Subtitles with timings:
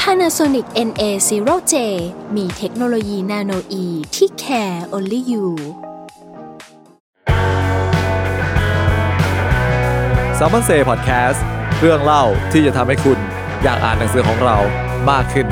[0.00, 1.74] Panasonic NA0J
[2.36, 3.84] มีเทคโนโลยีนาโนอี
[4.16, 5.46] ที่ care only you
[10.38, 11.44] s ซ m ม n นเซ่พอดแคสต์
[11.80, 13.18] เรื่องเล่าที่จะทำให้คุณ
[13.62, 14.56] อยากอ่านหนังสือของเรา
[15.10, 15.46] มากขึ้น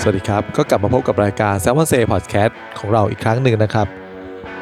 [0.00, 2.48] สวัสดีครับ ก็กลับมาพบกับรายการ s ซ m ม n นเซ่พอดแคส
[2.78, 3.86] ของเราอีกครั้งหนึ่งนะครับ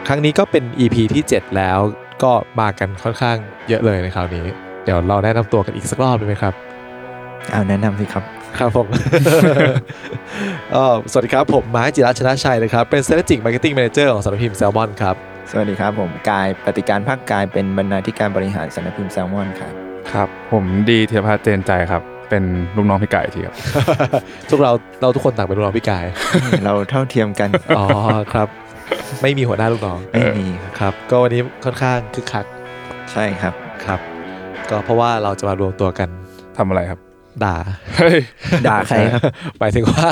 [0.06, 1.80] ครั้งนี้ก็เป็น EP ที่ 7 แล้ว
[2.22, 3.36] ก็มากันค่อนข้าง
[3.68, 4.44] เยอะเลยในคราวนี้
[4.84, 6.54] เดี๋ยวเราแนะนำตัวกันอีกสักรอบได้ไหมครับ
[7.50, 8.24] เอาแนะนำสิครับ
[8.58, 8.86] ครับผม
[10.74, 15.16] ก็สวัสดีครับ ผมมาร์คจิรัชชนะชัยนะครับ เป็น Strategic Marketing Manager ของสำนักพิมพ์ Salmon ครับ
[15.50, 19.72] สวัสดีครับ ผมกายปฏิการภาคกายเป็นบรรณาธิการบริหารสำนักพิมพ์แซลมอนครับ
[20.12, 22.44] ครับ ผมดีเทียพัฒน์เจนใจครับเป็น
[22.76, 23.54] ลูกน้องพี่ไก่ทีครับ
[24.50, 26.04] ทุกเราเราทุกคนต่างเป็นลูกน้องพี่กาย
[26.64, 27.86] เราเท่าเทียมกัน อ๋อ
[28.32, 28.48] ครับ
[29.22, 32.46] ไม่มีหัวหน้าลูกน้องไม่มีครับครับ ก็วันนี้ค่อนข้างคึกคัก
[33.12, 34.00] ใช่ครับครับ
[34.70, 36.08] ก็เพราะว่าเราจะมารวมตัวกัน
[36.56, 37.00] ทำอะไรครับ
[37.44, 37.56] ด่า
[37.98, 38.18] เฮ้ย
[38.68, 39.22] ด่าใครครับ
[39.58, 40.08] หมายถึงว่า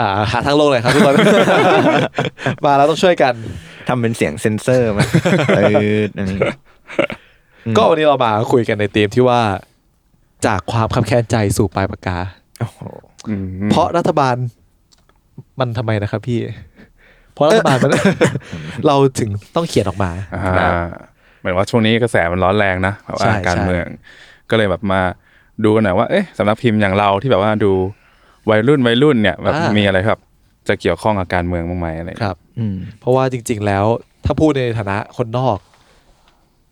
[0.00, 1.14] อ่าหาทางลงเลยครับทุกคน
[2.64, 3.34] มาแล้วต้องช่วยกัน
[3.88, 5.04] ทำเป็นเสียงเซ็นเซอร์มา
[5.56, 5.60] เอ
[5.96, 6.40] ออันนี้
[7.66, 9.40] อืม ก็วันนี้เรามาคุยกันในธีมที่ว่า
[10.46, 12.18] จากความคับแค้นใจสู่ปลายปากกา
[12.60, 12.78] โอ้โห
[13.28, 14.34] อืมเพราะรัฐบาล
[15.60, 16.38] มันทำไมนะครับพี่
[17.36, 17.92] เพราะรัฐบาลมัน
[18.86, 20.86] เราถึงต้องเขียนออกมาอ่า
[21.40, 23.86] เหมือนว่าช่วงนี้กระแสมันร้อนแรงนะแบบว่าใช่การใช่เมือง
[24.50, 25.00] ก็เลยแบบมา
[25.64, 27.72] ดูกันหน่อยว่า เอ๊ะสำนักพิมพ์อย่างเราที่แบบว่าดู
[28.50, 30.18] วัยรุ่นวัยรุ่นเนี่ยแบบมีอะไรครับ
[30.68, 33.84] จะเกี่ยวข้องกับการเมืองบ้างไหมอะไรอย่างคเงี้ยรับ อืมเพราะว่าจริง ๆ แล้ว
[34.24, 35.58] ถ้าพูดในฐานะคนนอก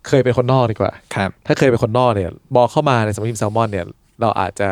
[0.09, 3.87] เคยเป็นคนนอกดีกว่าครับ ถ้าเคยเป็นคนนอกเนี่ยมองเข้ามาในสำนักพิมพ์แซลมอนเนี่ย
[4.21, 4.71] เราอาจจะ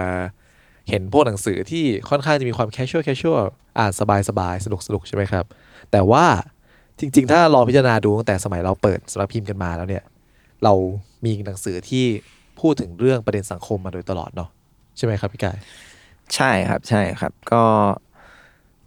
[0.88, 3.42] เห็นพวกหนังสือที่ค่อนข้างจะมีความแคชชวลแคชชวล
[3.78, 5.44] อ่านสบายสบายสนุกสนุกใช่ไหมครับ
[5.92, 6.24] แต่ว่า
[6.98, 10.04] จริง ๆ ถ้าลองพิจารณาดูตั้งแต่สมัยเราเปิดสำนักพิมพ์กันมาแล้วเนี่ย
[10.64, 10.72] เรา
[11.24, 12.04] มีหนังสือที่
[12.60, 14.48] พูดถึงเรื่องประเด็นสังคมมาโดยตลอดเนาะ
[14.96, 15.56] ใช่ไหมครับพี่กาย
[16.34, 17.64] ใช่ครับใช่ครับ ก็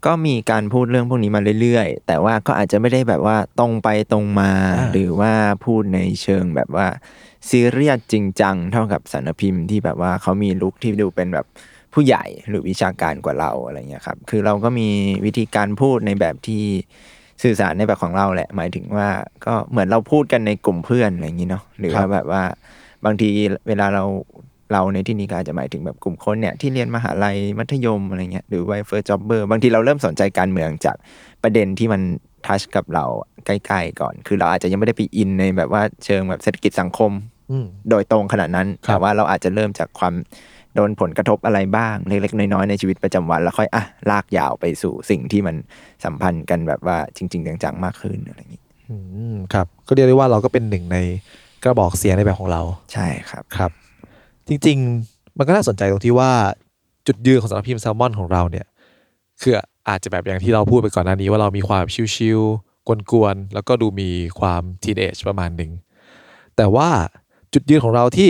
[0.05, 5.33] ก็มีการพูดเรื่องพวกนี้มาเรื่อยๆ แต่ว่าก็อาจจะไม่ได้แบบว่าตรงไปตรงมาอ่าหรือว่า
[5.65, 6.87] พูดในเชิงแบบว่า
[7.49, 11.45] ซีเรียสจริงจังเท่ากับสารพิมพ์ที่แบบว่าเขามีลุคที่ดูเป็นแบบ
[11.95, 14.89] ผู้ใหญ่หรือวิชาการกว่าเราอะไรเงี้ยครับ คือเราก็มี
[15.25, 16.63] วิธีการพูดในแบบที่
[17.43, 19.07] สื่อสารในแบบของเราแหละ หมายถึงว่า
[19.45, 22.43] ก็เหมือนเราพูดกันในกลุ่มเพื่อนอะไรอย่างนี้เนาะหรือครัว่าบแบบว่า
[23.05, 23.29] บางที
[23.67, 24.03] เวลาเรา
[24.73, 30.95] เราในที่นี้ก็อาจจะหมายถึงแบบกลุ่มคนเนี่ยที่เรียนมหาลัยมัธยมอะไรเงี้ยหรือวัยเฟิร์สจ็อบเบอร์บางทีเราเริ่มสนใจการเมืองจาก
[31.43, 32.01] ประเด็นที่มัน
[32.45, 33.05] ทัชกับเรา
[33.45, 37.11] ใกล้ๆก่อน คือเราอาจจะยังไม่ได้ไปอินในแบบว่าเชิงแบบเศรษฐกิจสังคม
[37.51, 40.13] อืมโดยตรงขนาดนั้นครับแต่ว่าเราอาจจะเริ่มจากความ
[40.75, 45.55] โดนผลกระทบอะไรบ้างเล็กๆน้อยๆในชีวิตประจำวัน แล้วค่อยอะลากยาวไปสู่สิ่งที่มัน
[46.03, 48.95] สัมพันธ์กันแบบว่าจริง ๆ จังๆมากขึ้นอะไรอย่างนี้อื
[49.33, 50.97] มครับก็เรียกได้ว่าเราก็เป็นหนึ่งใน
[51.63, 52.61] กระบอกเสียงในแบบของเรา
[52.93, 53.71] ใช่ครับครับ
[54.47, 54.77] จริง
[55.07, 56.31] ๆ มันก็น่าสนใจตรงที่ว่า
[57.07, 58.65] จุดยืนของสำนักพิมพ์แซลมอนของเราเนี่ย
[59.41, 59.53] คือ
[59.89, 64.09] อาจจะแบบอย่างที่เราพูดไปก่อนหน้านี้ว่าเรามีความชิวๆกวนๆแล้วก็ดูมี
[64.39, 65.71] ความทีนเอจประมาณหนึ่ง
[66.57, 66.89] แต่ว่า
[67.53, 68.29] จุดยืนของเราที่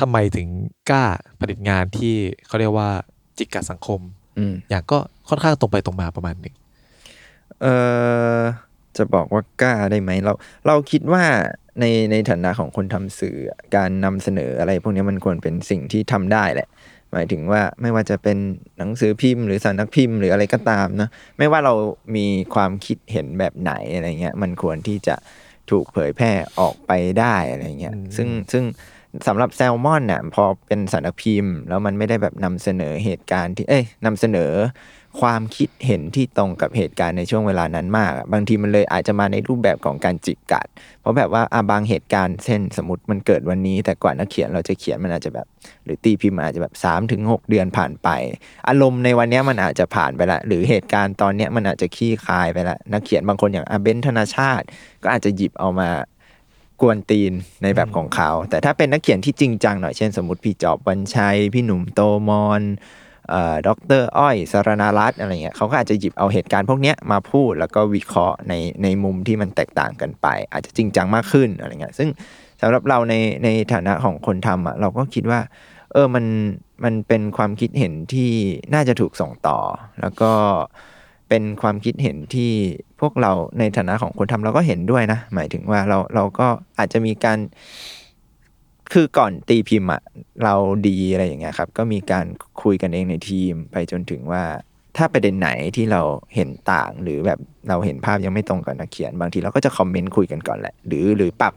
[0.00, 0.48] ทำไมถึง
[0.90, 1.04] กล้า
[1.40, 2.14] ผลิตงานที่
[2.46, 2.90] เขาเรียกว่า
[3.38, 4.00] จิกกัดสังคม
[4.38, 4.98] อืมอย่างก็
[5.28, 6.54] ค่อนข้างตรงไปตรงมาประมาณหนึ่ง
[7.62, 7.66] เอ
[8.38, 8.40] อ
[8.96, 10.32] จะบอกว่ากล้าได้ไหมเรา
[10.66, 11.24] เราคิดว่า
[11.80, 13.36] ในในฐานะของคนทำสื่อ
[13.76, 16.68] การนำเสนออะไร พวกนี้มันควรเป็นสิ่งที่ทำได้แหละ
[17.12, 18.38] หมายถึงว่าไม่ว่าจะเป็น
[18.78, 21.74] หนังสือพิมพ์หรือสารนักพิมพ์หรืออะไรก็ตามนะไม่ว่าเรา
[22.16, 25.16] มีความคิดเห็นแบบไหนอะไรเงี้ยมันควรที่จะ
[25.70, 28.64] ถูกเผยแพร่ออกไปได้อะไรเงี้ยอืมซึ่งซึ่ง
[29.26, 34.52] สำหรับแซลมอนน่ะพอเป็นสารพิมพ์ แล้วมันไม่ได้แบบนำเสนอเหตุการณ์ที่เอ้ยนำเสนอ
[35.20, 40.66] ความคิดเห็นที่ตรงกับเหตุการณ์ในช่วงเวลานั้นมาก บางทีมันเลยอาจจะมาในรูปแบบของการจิกกัด
[41.00, 45.46] เพราะแบบว่าอาบางเหตุการณ์เช่นสมมติมันเกิดวันนี้ แต่กว่านักเขียนเราจะเขียนมันอาจจะแบบ
[45.84, 48.08] หรือตีพิมพ์มันอาจจะแบบ3าถึงหเดือนผ่านไป
[48.68, 54.66] อารมณ์ในวันนี้มันอาจจะผ่านไปละหรือเหตุการณ์ตอนนี้มันอาจจะขี้คายไปละนักเขียนบางคนอย่างอาเบนธนาชาติ
[55.02, 55.88] ก็อาจจะหยิบเอามา
[56.80, 57.32] กวนตีน
[57.62, 62.62] ในแบบของเขา แต่ถ้าเป็นนักเขียนที่จริงจังหน่อยเช่นสมมติพี่จอบวันชัย พี่หนุ่มโตมอน
[63.30, 72.08] เอ่อดอกเตอรอ้อยสารนารัตน์อะไรเงี้ยเขาก็อาจจะหยิบเอาเหตุการณ์พวกเนี้ยมาพูดแล้วก็วิเคราะห์ในในมุมที่มันแตกต่างกันไป อาจจะจริงจังมากขึ้นอะไรเงี้ยซึ่ง
[72.60, 73.14] สำหรับเราใน
[73.44, 75.40] ในฐานะของคนทำอะเราก็คิดว่า
[75.92, 76.24] เออมัน
[76.84, 78.30] มันเป็นความคิดเห็นที่
[78.74, 79.58] น่าจะถูกส่งต่อ
[80.00, 80.32] แล้วก็
[81.28, 82.52] เป็นความคิดเห็นที่
[83.00, 86.48] พวกเราในฐานะของคนทำเราก็เห็นด้วยนะ หมายถึงว่าเราเราก็
[86.78, 87.38] อาจจะมีการ
[88.92, 90.02] คือก่อนตีพิมพ์อะ
[90.44, 90.54] เรา
[90.88, 92.26] ดีอะไรอย่างเงี้ยครับ ก็มีการ
[92.62, 94.42] คุยกันเองในทีมไปจนถึงว่า
[94.96, 96.02] ถ้าประเด็นไหนที่เรา
[96.34, 97.38] เห็นต่างหรือแบบ
[97.68, 101.54] เราเห็นภาพยังไม่ตรงกับนักเขียน บางทีเราก็จะคอมเมนต์คุยกันก่อนแหละ หรือหรือปรับ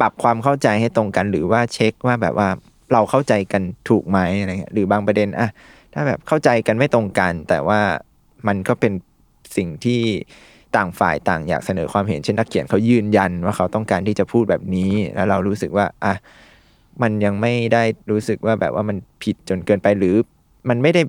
[0.00, 2.48] ปรับความเข้าใจให้ตรงกัน หรือว่าเช็คว่าแบบว่า
[2.92, 5.48] เราเข้าใจกันถูกไหมอะไรเงี้ยหรือบางประเด็นอะ
[5.94, 7.80] ถ้าแบบเข้าใจกันไม่ตรงกัน แต่ว่า
[8.46, 8.92] มันก็เป็น
[9.56, 10.00] สิ่งที่
[10.76, 16.14] ต่างฝ่ายต่างอยากเสนอความเห็นเช่นนักเขียนเขายืนยันว่าเขาต้องการที่จะพูดแบบนี้ แล้วเรารู้สึกว่าอะ
[17.02, 20.14] มันยังไม่ได้รู้สึกว่าแบบว่ามันผิดจนเกินไปหรือ
[20.68, 21.02] มันไม่ได้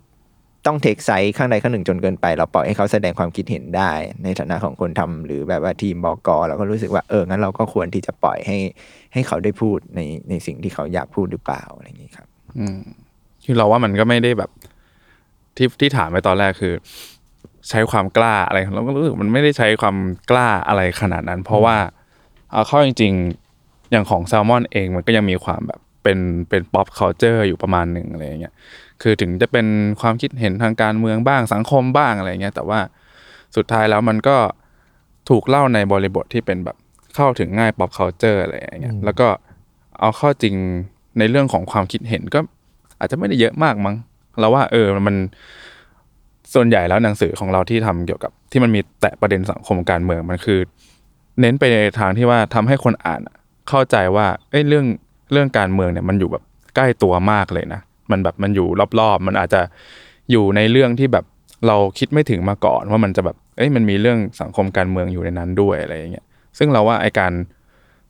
[0.67, 3.91] ต้องเทคไซส์ข้างใดข้างหนึ่งจนเกินไป เราปล่อยให้เขาแสดงความคิดเห็นได้
[4.23, 8.57] ในฐานะของคนทำหรือแบบว่าทีมบอกอเราก็รู้สึกว่าเอองั้นเราก็ควรที่จะปล่อยให้
[9.13, 12.27] ให้เขาได้พูดในในสิ่งที่เขาอยากพูดหรือเปล่าอะไรอย่างนี้ครับ
[12.59, 12.81] อืม
[13.45, 14.51] คือเราว่ามันก็ไม่ได้แบบ
[15.57, 16.73] ที่ที่ถามไปตอนแรกคือ
[17.69, 19.97] ใช้ความกล้าอะไรเราก็รู้สึกมันไม่ได้ใช้ความ
[20.29, 21.77] กล้าอะไรขนาดนั้น เพราะว่า
[22.51, 23.13] เอาเข้าจริง
[23.51, 26.19] ๆ อย่างของแซลมอนเองมันก็ยังมีความแบบเป็น
[26.49, 28.53] เป็น pop culture อยู่ประมาณหนึ่งอะไรอย่างเงี้ย
[29.01, 29.67] คือถึงจะเป็น
[30.01, 32.79] ความคิดเห็นทางการเมืองบ้างสังคมบ้างอะไรเงี้ย แต่ว่า
[33.55, 34.37] สุดท้ายแล้วมันก็
[35.29, 36.77] ถูกเล่าในบริบทที่เป็นแบบ
[37.15, 39.27] เข้าถึงง่าย pop culture อะไรอย่างเงี้ย แล้วก็
[39.99, 40.55] เอาเข้าจริง
[41.17, 42.39] ในเรื่องของความคิดเห็นก็
[42.99, 43.95] อาจจะไม่ได้เยอะมากมั้ง
[44.39, 45.15] เราว่าเออมัน
[46.53, 50.59] ส่วนใหญ่แล้วหนังสือของเราที่ทำเกี่ยวกับที่มันมีแตะประเด็นสังคมการเมืองมันคือ
[51.41, 53.21] เน้นไปในทางที่ว่าทำให้คนอ่าน
[53.69, 54.85] เข้าใจว่าเอ้ยเรื่อง
[55.31, 56.43] เรื่องการเมืองเนี่ยมันอยู่แบบ
[56.75, 57.81] ใกล้ตัวมากเลยนะ
[58.11, 58.67] มันแบบมันอยู่
[58.99, 59.61] รอบๆ มันอาจจะ
[60.31, 61.25] อยู่ในเรื่องที่แบบ
[61.67, 66.25] เราคิดไม่ถึงมาก่อน ว่ามันจะแบบเอ้ยมันมีเรื่องสังคมการเมืองอยู่ในนั้นด้วยอะไรอย่างเงี้ย
[66.57, 67.31] ซึ่งเราว่าไอการ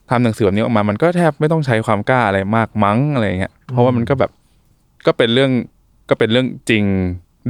[0.09, 4.31] ทำหนังสือแบบนี้ออกมามันก็แทบไม่ต้องใช้ความกล้าอะไรมากมั้งอะไรเงี้ยเพราะว่ามันก็แบบ
[5.05, 5.51] ก็เป็นเรื่อง
[6.09, 6.83] ก็เป็นเรื่องจริง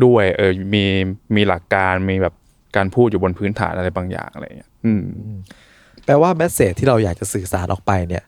[0.05, 0.85] ด้วยเออมี
[1.35, 2.35] มีหลักการมีแบบ
[2.75, 5.03] การพูดอยู่บนพื้นฐานอะไรบางอย่างอะไรอย่างเงี้ยอืม
[6.05, 8.23] แปลว่าแมสเซจที่เราอยากจะสื่อสารออกไปเนี่ย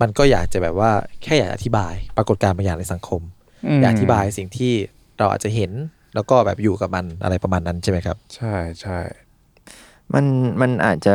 [0.00, 0.90] มันก็อยากจะแบบว่า
[1.22, 3.20] แค่อยากอธิบาย ปรากฏการณ์บางอย่างในสังคม
[3.66, 4.72] อืมอยากอธิบายสิ่งที่
[5.18, 5.72] เราอาจจะเห็น
[6.14, 8.98] แล้วก็แบบอยู่กับมันอะไรประมาณนั้นใช่ไหมครับ ใช่ใช่
[10.14, 10.24] มัน
[10.60, 11.14] มันอาจจะ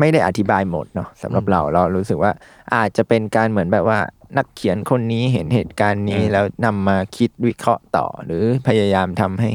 [0.00, 2.32] ไม่ได้อธิบายหมดเนาะสำหรับเราเรารู้สึกว่า
[2.74, 3.98] อาจจะเป็นการเหมือนแบบว่า
[4.36, 9.50] นักเขียนคนนี้เห็นเหตุการณ์นี้แล้วนำมาคิดวิเคราะห์ต่อ หรือพยายามทำให้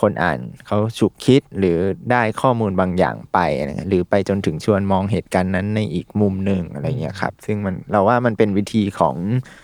[0.00, 1.76] คนอ่านเขาฉุกคิดหรือ
[2.10, 9.63] ได้ข้อมูลบางอย่างไปอะไรเงี้ยหรือไปจนถึงชวนมองเหตุการณ์นั้นในอีกมุมหนึ่งอะไรเงี้ยครับ ซึ่งมันเราว่ามันเป็นวิธีของเอ่อ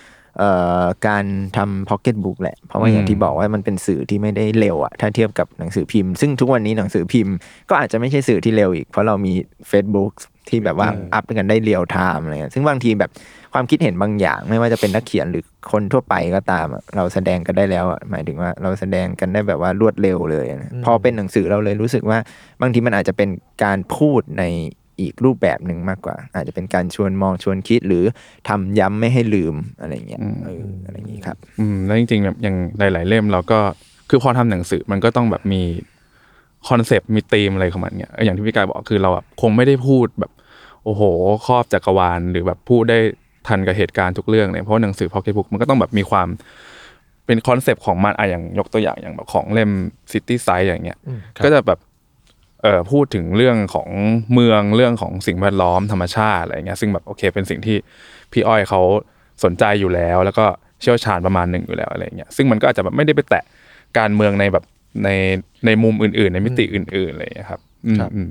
[1.07, 1.25] การ
[1.57, 7.35] ทำพ็อกเก็ตบุ๊กแหละ เพราะว่าอย่างที่บอกว่ามันเป็นสื่อที่ไม่ได้เร็วอะถ้าเทียบกับหนังสือพิมพ์ ซึ่งทุกวันนี้หนังสือพิมพ์
[7.71, 9.33] ก็อาจจะไม่ใช่สื่อที่เร็วอีก เพราะเรามี
[9.71, 10.13] Facebook
[10.49, 13.11] ที่แบบว่าอัพกันได้ real-time อะไรเงี้ยซึ่งบางทีแบบ
[13.55, 22.19] ความคิดเห็นบางอย่าง ไม่ว่าจะเป็นนักเขียนหรือคนทั่วไปก็ตามอะเราแสดงกันได้แล้วอะหมายถึงว่าเราแสดงกันได้แบบว่ารวดเร็วเลยนะพอเป็นหนังสือเราเลยรู้สึกว่า
[22.63, 23.29] บางทีมันอาจจะเป็น
[23.65, 24.45] การพูดใน
[25.01, 28.05] อีกรูปแบบหนึ่งมากกว่า อาจจะเป็นการชวนมองชวนคิดหรือ
[28.49, 33.59] ทำย้ำไม่ให้ลืมอะไรเงี้ยเอออะไรอย่างงี้ครับ อืมแล้วจริงๆแบบอย่างหลาย ๆ เล่มเราก็
[34.11, 35.63] คือพอทำหนังสือมันก็ต้องแบบมี
[36.69, 40.33] คอนเซปต์มีธีมอะไรของมันเนี่ยเอออย่างที่พี่กายบอกคือเราแบบคงไม่ได้พูดแบบ
[40.85, 41.03] โอ้โห
[41.47, 42.99] ครอบจักรวาลหรือแบบพูดได้
[43.49, 46.29] ทันกับเหตุการณ์ทุกเรื่องเลยเพราะว่าหนังสือพ็อกเก็ตบุ๊กมันก็ต้องแบบมีความ
[47.27, 49.71] เป็น concept ของมันอะอย่างยกตัวอย่างอย่างแบบของเล่ม
[50.13, 50.99] ซิตี้ไซส์อย่างเงี้ย
[51.45, 51.90] ก็จะแบบเอ่อ
[52.93, 53.89] พูดถึงเรื่องของ
[54.35, 57.77] เมืองเรื่องของสิ่งแวดล้อมธรรมชาติอะไรเงี้ยซึ่งแบบโอเค เป็นสิ่งที่
[58.33, 58.81] พี่อ้อยเขา
[59.45, 60.45] สนใจอยู่แล้ว แล้วก็
[60.81, 63.45] เชี่ยวชาญประมาณหนึ่งอยู่แล้วอะไรเงี้ยซึ่งมันก็อาจจะแบบไม่ได้ไปแตะ
[63.99, 64.65] การเมืองในแบบ
[65.05, 65.09] ใน
[65.67, 68.29] ในมุมอื่น ๆ ในมิติอื่นๆอะไรเงี้ยครับอืมครับอืม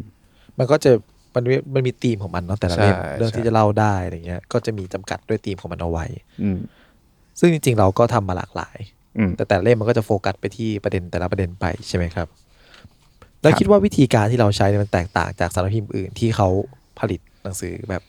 [0.60, 0.92] มันก็จะ
[1.36, 6.06] มันมีมันมีธีมของมันเนาะแต่ละเล่มใช่เรื่องใช่ที่จะเล่าได้อะไรเงี้ย ก็จะมีจำกัดด้วยธีมของมันเอาไว้
[6.44, 6.60] อืม
[7.40, 8.78] ซึ่งจริงๆเราก็ทำมาหลากหลาย
[9.18, 12.28] อืมแต่แต่ละเล่มมันก็จะโฟกัสไปที่ประเด็นแต่ละประเด็นไปใช่ไหมครับ
[13.42, 16.50] แล้วคิดว่าวิธีการที่เราใช้เนี่ยมันแตกต่างจากสารพิมพ์อื่นที่เขา
[17.00, 18.04] ผลิตหนังสือแบบ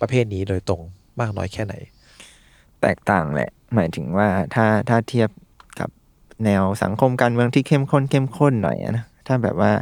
[0.00, 0.82] ประเภทนี้โดยตรง
[1.20, 1.74] มากน้อยแค่ไหน
[2.82, 5.28] แตกต่างแหละ หมายถึงว่าถ้าถ้าเทียบ
[5.80, 5.90] กับ
[6.44, 9.72] แนวสังคมการเมืองที่เข้มข้นเข้มข้นหน่อยอะนะถ้าแบบว่า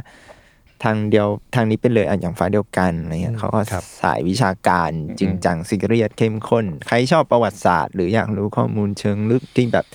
[0.83, 9.85] ทางเดียวทางนี้เป็นเลยอะอย่างฟ้าเดียวกันอะไรเงี้อืยมเขาก็ครับสายวิชาการจริงจังซีเรียสเข้มข้น ใครชอบประวัติศาสตร์ หรืออยากรู้ข้อมูลเชิงลึกที่แบบ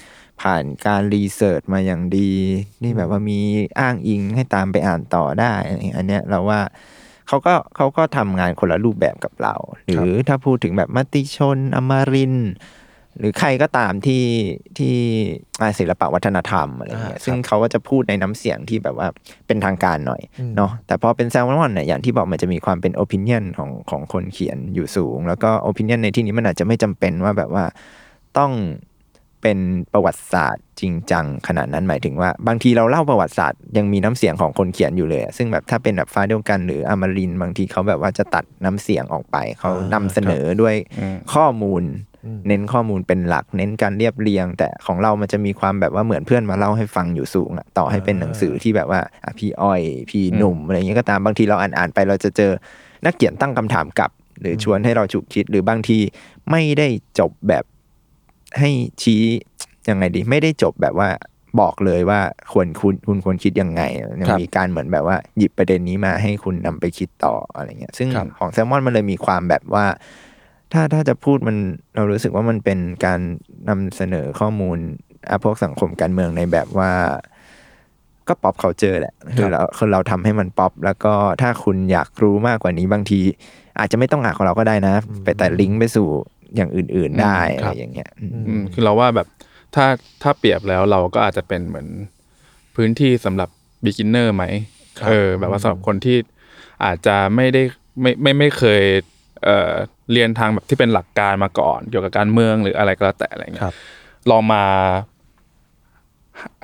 [0.43, 2.33] ผ่านการรีเสิร์ชมาอย่างดี
[2.83, 3.39] นี่แบบว่ามี
[3.81, 6.61] อ้างอิงให้ตามไปอ่านต่อได้อะไรเงี้ยอันเนี้ยเราว่า
[7.29, 9.55] เขาก็เขาก็ทำงานคนละรูปแบบกับเรา
[9.87, 12.53] หรือถ้าพูดถึงแบบมติชน อมรินทร์
[13.19, 14.25] หรือใครก็ตามที่
[14.79, 14.97] ที่
[15.61, 19.09] อ่าศิลปะวัฒนธรรมอะไรเงี้ยอ่าครับซึ่งเขาก็จะพูดในน้ำเสียงที่แบบว่า
[19.47, 27.65] เป็นทางการหน่อยอืมเนาะแต่พอเป็นแซลมอนเนี่ยอย่างที่บอกมันจะมีความเป็นโอปิน o n ของของคนเขียนอยู่สูง แล้วก็โอปิน o n ในที่นี้มันอาจจะไม่จำเป็นว่าแบบว่า
[28.39, 28.53] ต้อง
[29.43, 29.59] เป็น
[29.93, 41.83] ประวัติศาสตร์จริงจังขนาดนั้นหมายถึงว่า บางทีเราเล่าประวัติศาสตร์ยังมีน้ำเสียงของคนเขียนอยู่เลยอะซึ่งแบบถ้าเป็นแบบฟ้าเดียวกันหรืออมรินทร์บางทีเขาแบบว่าจะตัดน้ำเสียงออกไป เขานำเสนอด้วยอืมข้อมูล
[42.49, 49.81] เน้นข้อมูลเป็นหลัก เน้นการเรียบเรียง แต่ของเรามันจะมีความแบบว่าเหมือนเพื่อนมาเล่าให้ฟังอยู่สูงอะต่อให้เป็นหนังสือที่แบบว่าอะพี่อ้อย
[50.11, 52.53] พี่หนุ่มอะไรอย่างเงี้ยก็ตามบางทีเราอ่านอ่านๆไปเราจะเจอ
[53.05, 55.99] นักเขียนตั้งคำถามกลับ หรือชวนให้เราฉุกคิดหรือบางที
[56.51, 57.65] ไม่ได้จบแบบ
[58.59, 58.71] ให้
[59.03, 59.23] ชี้
[59.89, 61.09] ยังไงดี ไม่ได้จบแบบว่า
[61.61, 62.21] บอกเลยว่า
[62.53, 63.83] ควรคุณคุณควรคิดยังไง
[64.21, 69.87] ยังครับมีการเหมือนแบบว่า หยิบประเด็นนี้มาให้คุณนำไปคิดต่ออะไรเงี้ย ซึ่งครับของแซลมอนมันเลยมีความแบบว่า
[70.73, 71.57] ถ้าถ้าจะพูดมัน
[71.97, 73.21] เรารู้สึกว่ามันเป็นการ
[73.69, 74.79] นำเสนอข้อมูล
[75.29, 76.93] อะพวกสังคมการเมืองในแบบว่า
[78.29, 83.21] ก็ pop culture แหละคือเราคือเราทำให้มันป๊อปแล้วก็ถ้าคุณอยากรู้มากกว่านี้บางที
[83.79, 86.09] อาจจะไม่ต้องอ่านของเราก็ได้นะ ไปแต่ลิงก์ไปสู่
[86.57, 89.29] อย่างอื่น ๆได้อืมอะครัไรบอย่างเงี้ยออืมอืมคือเราว่าแบบ
[89.75, 89.87] ถ้า
[90.23, 91.89] ถ้าเปรียบแล้วเราก็อาจจะเป็นเหมือน
[92.77, 93.49] พื้นที่สำหรับ
[93.85, 94.45] beginner ไหม
[94.99, 96.17] ครับเออ แบบว่าสำหรับคนที่
[96.85, 97.63] อาจจะไม่ได้
[98.01, 98.83] ไม่ไม่ไม่เคย
[99.45, 99.73] เอ่อ
[100.13, 103.75] เรียนทางแบบที่เป็นหลักการมาก่อน เกี่ยวกับการเมืองหรืออะไรก็แล้วแต่อะไรเงี้ครัยบ
[104.31, 104.65] ลองมา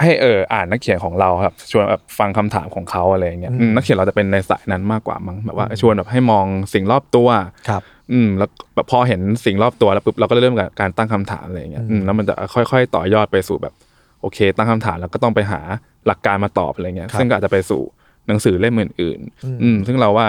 [0.03, 7.29] ให้เอออ่านนักเขียนของเราครับชวนแบบฟังคำถามของเขาอะไรเงี้ยอืมนักเขียนเราจะเป็นในสายนั้นมากกว่ามั้งแบบว่าชวนแบบให้มองสิ่งรอบตัว
[7.69, 13.75] ครับ อืมแล้วแบบพอเห็นสิ่งรอบตัวแล้วปุ๊บเราก็เริ่มกับการตั้งคำถามอะไรอย่างเงี้ยอืมแล้วมันจะค่อย ๆ ต่อยอดไปสู่แบบ
[14.21, 15.61] โอเค ตั้งคำถามแล้วก็ต้องไปหา
[16.07, 17.83] หลักการมาตอบอะไรเงี้ยครับซึ่งก็อาจจะไปสู่
[18.27, 20.29] หนังสือเล่มอื่นๆอืมซึ่งเราว่า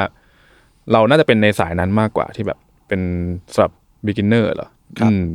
[0.92, 3.02] เราน่าจะเป็นในสายนั้นมากกว่าที่แบบเป็น
[3.54, 3.72] สำหรับ
[4.06, 4.70] beginner เหรอ
[5.04, 5.26] อืม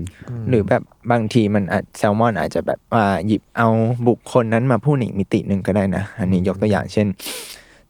[0.49, 0.83] หรือแบบ
[1.13, 3.69] บางทีมันอาจแซลมอนอาจจะแบบว่าหยิบเอา
[4.09, 7.07] บุคคลนั้นมาพูดอีกมิติหนึ่งก็ได้นะ อันนี้ยกตัวอย่างเช่น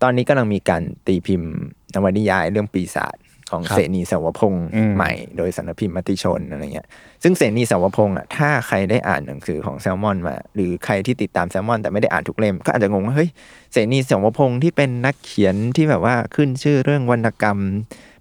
[0.03, 1.53] ตอนนี้กำลังมีการตีพิมพ์
[1.95, 3.17] นวนิยายเรื่องปีศาจ
[3.51, 6.89] ของครับเสนีสาวพงษ์อืมใหม่ โดยสำนักพิมพ์มติชนอะไรเงี้ย
[7.23, 13.31] ซึ่งเสนีสาวพงษ์อะถ้าใครได้อ่านหนังสือของแซลมอนมา หรือใครที่ติดตามแซลมอน แต่ไม่ได้อ่านทุกเล่มก็อาจจะงงว่าเฮ้ย
[13.73, 17.59] เสนีสาวพงษ์ที่เป็นนักเขียนที่แบบว่าขึ้นชื่อเรื่องวรรณกรรม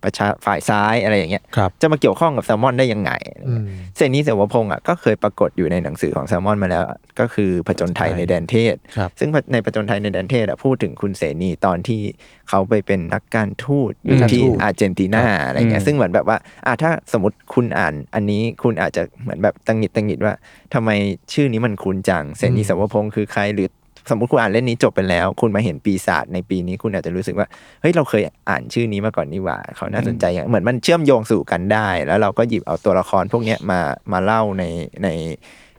[0.04, 3.12] ประชาฝ่ายซ้ายอะไรอย่างเงี้ยครับจะมาเกี่ยวข้องกับแซลมอนได้ยังไง
[3.48, 3.64] อืม
[3.96, 6.84] เซนีเสวพงศ์อะก็เคยปรากฏอยู่ในหนังสือของแซลมอนมาแล้ว
[7.20, 12.02] ก็คือผจญไทยใช่ในแดนเทศครับซึ่งในผจญไทยในแดนเทศอะพูดถึงคุณเสนีตอนที่
[12.50, 20.34] เขาไปเป็นนักการทูตอยู่นักที่ทูตอาร์เจนตินาอะไรเงี้ยซึ่งเหมือนแบบว่าอะถ้าสมมติคุณอ่านอันนี้คุณอาจจะเหมือนแบบตังหงิดตังหงิดว่า
[20.74, 20.90] ทำไม
[21.34, 23.70] ชื่อนี้มันคุ้นจังเสนีเสวพงศ์คือใครหรือ
[24.10, 27.48] สมมติคุณอ่านเล่นนี้จบไปแล้ว คุณมาเห็นปีศาจในปีนี้คุณอาจจะรู้สึกว่า
[27.82, 33.80] เฮ้ยเราเคยอ่านชื่อนี้มาก่อนนี่หว่าเขาน่าสนใจอย่างเหมือนมันเชื่อมโยงสู่กันได้ แล้วเราก็หยิบเอาตัวละครพวกเนี้ยมา
[34.12, 34.64] มาเล่าใน
[35.04, 35.08] ใน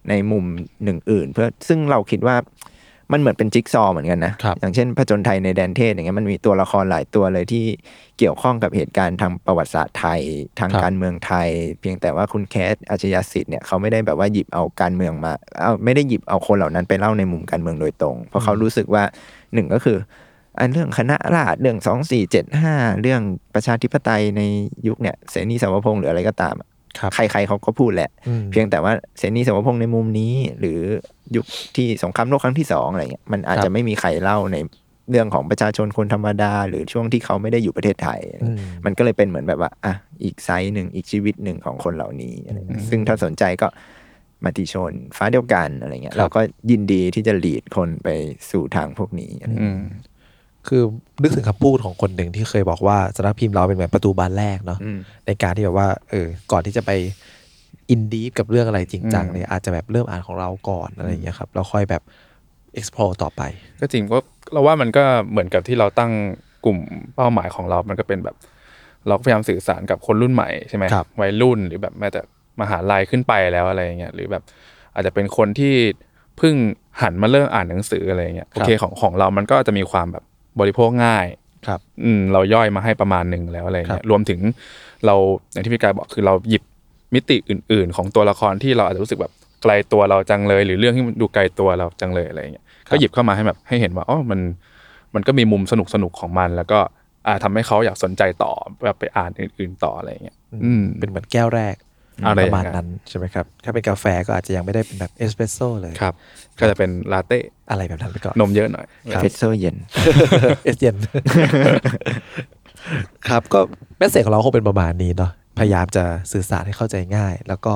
[0.08, 0.44] ในมุม
[0.84, 2.36] หนึ่งอื่น เพื่อซึ่งเราคิดว่า
[3.12, 7.64] มันเหมือนเป็นจิ๊กซอว์เหมือนกันนะครับอย่างเช่นผจญไทยในแดนเทศอย่างเงี้ยมันมีตัวละครหลายตัวเลยที่
[8.18, 10.20] เกี่ยวข้องกับเหตุการณ์ทางประวัติศาสตร์ไทย
[10.58, 11.48] ทางครับการเมืองไทย
[11.80, 19.02] เพียงแต่ว่าคุณแคสอาชญาสิทธิ์เนี่ยเขาไม่ได้แบบว่าหยิบเอาการเมืองมาเอาไม่ได้หยิบเอาคนเหล่านั้นไปเล่าในมุมการเมืองโดยตรง เพราะเขารู้สึกว่า
[19.54, 19.98] หนึ่งก็คือ
[20.58, 23.22] อันเรื่องคณะราษฎรเรื่องสองสี่เจ็ดห้าเรื่อง
[23.54, 24.42] ประชาธิปไตยใน
[24.86, 26.69] ยุคเนี่ยเสนีสาวพงษ์หรืออะไรก็ตามอะครับ
[27.14, 30.80] ใครๆเขาก็พูดแหละอืมเพียงแต่ว่าเสนีสาวพงษ์ในมุมนี้ หรือ
[31.36, 34.56] ยุคที่สงครามโลกครั้งที่สองอะไรเงี้ยมันอาจครัจะบไม่มีใครเล่าใน
[35.10, 43.68] เรื่องของประชาชนคนธรรมดา หรือช่วงที่เขาไม่ได้อยู่ประเทศไทยอืมมันก็เลยเป็นเหมือนแบบว่าอะอีก side หนึ่งอีกชีวิตหนึ่งของคนเหล่านี้อะไรเงี้ยซึ่งถ้าสนใจก็
[44.44, 48.08] มติชนฟ้าเดียวกันอะไรเงี้ยครับเราก็ยินดีที่จะ lead คนไป
[48.50, 49.30] สู่ทางพวกนี้
[50.70, 50.82] คือ
[51.22, 56.90] นึกถึงคำพูดของคนหนึ่งที่เคยบอกว่าสำนักพิมพ์เราเป็นเหมือนประตูบานแรกเนาะอืมในการที่แบบว่าเออก่อนที่จะไป
[57.90, 62.02] in deep กับเรื่องอะไรจริงจังอืมเนี่ยอาจจะแบบเริ่มอ่านของเราก่อนอะไรอย่างเงี้ยครับแล้วค่อยแบบ
[62.78, 63.42] explore ต่อไป
[63.80, 64.18] ก็จริงก็
[64.52, 66.12] เราว่ามันก็เหมือนกับที่เราตั้ง
[66.64, 66.78] กลุ่ม
[67.14, 68.36] เป้าหมายของเรา มันก็เป็นแบบ
[69.06, 72.20] เราก็พยายามสื่อสารกับคนรุ่นใหม่ใช่ไหมครับวัยรุ่นหรือแบบแม้แต่
[72.60, 74.42] มหาลัยขึ้นไปแล้วอะไรอย่างเงี้ยหรือแบบ
[74.94, 75.74] อาจจะเป็นคนที่
[76.38, 76.54] เพิ่ง
[77.02, 80.24] หันมาเริ่มอ่านหนังสืออะไรอย่างเงี้ยโอเคของของเรามันก็จะมีความแบบ
[80.60, 81.26] บริโภคง่าย
[81.66, 84.40] ครับอืมเราย่อยมาให้ประมาณหนึ่งแล้วอะไรครัเงี้ยบรวมถึง
[85.06, 85.14] เรา
[85.52, 86.62] อย่างที่พี่กายบอกคือเราหยิบ
[87.14, 94.40] มิติอื่น ๆ ของตัวละครที่เราอาจจะรู้สึกแบบไกลตัวเราจังเลย หรือเรื่องที่มันดูไกลตัวเราจังเลยอะไรเงี้ยก็หยิบเข้ามาให้แบบให้เห็นว่าอ๋อมัน
[95.14, 96.78] มันก็มีมุมสนุกสนุกๆของมัน แล้วก็
[97.26, 98.52] อ่าทำให้เขาอยากสนใจต่อ
[98.84, 101.76] แบบไปอ่านอื่น ๆต่ออะไรเงี้ยอืมเป็นเหมือนแก้วแรก
[102.26, 106.14] อะไรอย่างระมาณนั้นใช่ไหมครับ ถ้าเป็นกาแฟก็อาจจะยังไม่ได้เป็นแบบเอสเปรสโซ่เลยครับ
[106.58, 107.38] ก็จะเป็นลาเต้
[107.70, 109.76] อะไรแบบนั้นไปก่อนนมเยอะหน่อยเอสเปรสโซเย็น
[110.64, 110.96] เอสเย็น
[113.28, 113.60] ครับก็
[113.98, 117.72] message ของเราคงเป็นประมาณนี้เนาะพยายามจะสื่อสารให้เข้าใจง่าย แล้วก็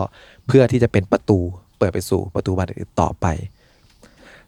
[0.47, 1.39] เพื่อที่จะเป็นประตู
[1.79, 3.27] เปิดไปสู่ประตูบานอื่นๆต่อไป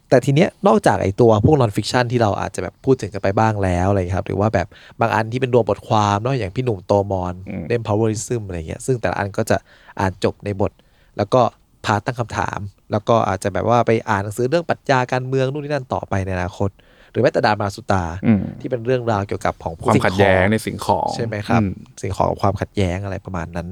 [0.09, 4.67] แต่ทีเนี้ยนอกจากไอตัวพวก non-fiction ที่เราอาจจะแบบพูดถึงกันไปบ้างแล้วอะไรอย่างเงี้ยครับ หรือว่าแบบ
[4.99, 9.57] บางอันที่เป็นรวมบทความเนาะอย่างพี่หนุ่มโตมรอืมเล่ม powerism อะไรเงี้ยซึ่งแต่ละอันก็จะ
[9.99, 10.71] อ่านจบในบท
[11.17, 11.41] แล้วก็
[11.85, 12.59] พาตั้งคำถาม
[12.91, 16.69] แล้วก็อาจจะแบบว่าไปอ่านหนังสือเรื่องปรัชญาการเมืองนู่นนี่นั่นต่อไปในอนาคต
[17.11, 23.67] หรือแม้แต่ดามาสุตาอืมที่เป็นเรื่องราวเกี่ยวกับของความสิ่ขัดแย้งของในสิ่งของใช่ไหมครับอืมสิ่งของกับความขัดแย้งอะไรประมาณนั้น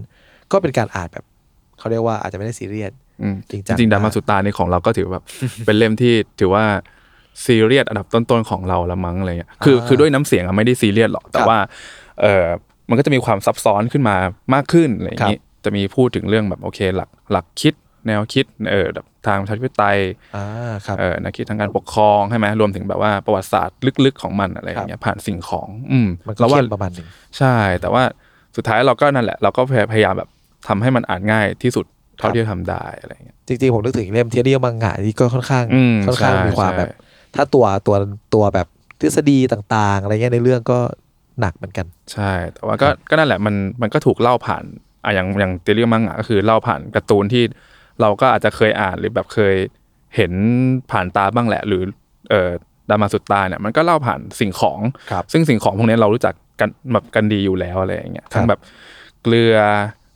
[0.51, 1.25] ก็เป็นการอ่านแบบ
[1.79, 2.91] เขาเรียกว่าอาจจะไม่ได้ซีเรียส
[3.21, 5.23] อืมจริงจจังริงๆดามาากสุตาในของเราก็ถือแบบ
[5.65, 6.63] เป็นเล่มที่ถือว่า
[7.45, 11.57] ซีเรียสอันดับต้นๆของเราละมั้งอะไรเงี้ยคือคือด้วยน้ำเสียงอะไม่ได้ซีเรียสหรอก แต่ว่า
[12.21, 12.45] เออ
[12.89, 14.15] มันก็จะมีความซับซ้อนขึ้นมา
[14.53, 17.73] มากขึ้นอะไรอย่างนี้ จะมีพูดถึงเรื่องแบบโอเคหลักหลักคิด
[18.07, 19.99] แนวคิดเออแบบทางประชาธิปไตย
[20.35, 20.45] อ่า
[20.85, 27.07] ครับเออแนวคิดทางการปกครองใช่ไหมรวมถึงแบบว่าประวัติศาสตร์ลึกๆของมันอะไรอย่างเงี้ยผ่านสิ่งของ อืมมันก็แล้วว่าเข้มประมาณหนึ่ง
[27.37, 28.03] ใช่ แต่ว่า
[28.55, 30.29] สุดท้ายเราก็นั่นแหละ เราก็พยายามแบบ
[30.67, 31.85] ทำให้มันอ่านง่ายที่สุด
[32.17, 36.89] เท่าที่จะทำได้อะไรอย่างเงี้ยจริงๆผมนึกถึงเล่มเทียเรียมังงะที่ก็ค่อนข้างอืมค่อนข้างใช่มีความใช่แบบ
[37.35, 37.95] ถ้าตัวตัว
[38.33, 38.67] ตัวแบบ
[39.01, 40.79] ทฤษฎีต่าง ๆ อะไรเงี้ยในเรื่องก็
[41.39, 44.63] หนักเหมือนกัน ใช่ แต่ว่าก็ก็นั่นแหละมันมันก็ถูกเล่าผ่าน
[45.05, 47.43] อะอย่างอย่างเตเรียมังงะก็คือเล่าผ่านการ์ตูนที่
[48.01, 49.55] เราก็อาจจะเคยอ่านหรือแบบเคย
[50.15, 50.31] เห็น
[50.91, 51.81] ผ่านตาบ้างแหละ หรือ
[52.29, 52.49] เอ่อ
[52.89, 54.79] ดามาสุดตาเนี่ยมันก็เล่าผ่านสิ่งของ
[55.11, 58.59] ครับซึ่งสิ่งของพวกนี้เรารู้จักกันแบบกันดีอยู่แล้วอะไรอย่างเงี้ยทั้งครับแบบ
[59.23, 59.55] เกลือ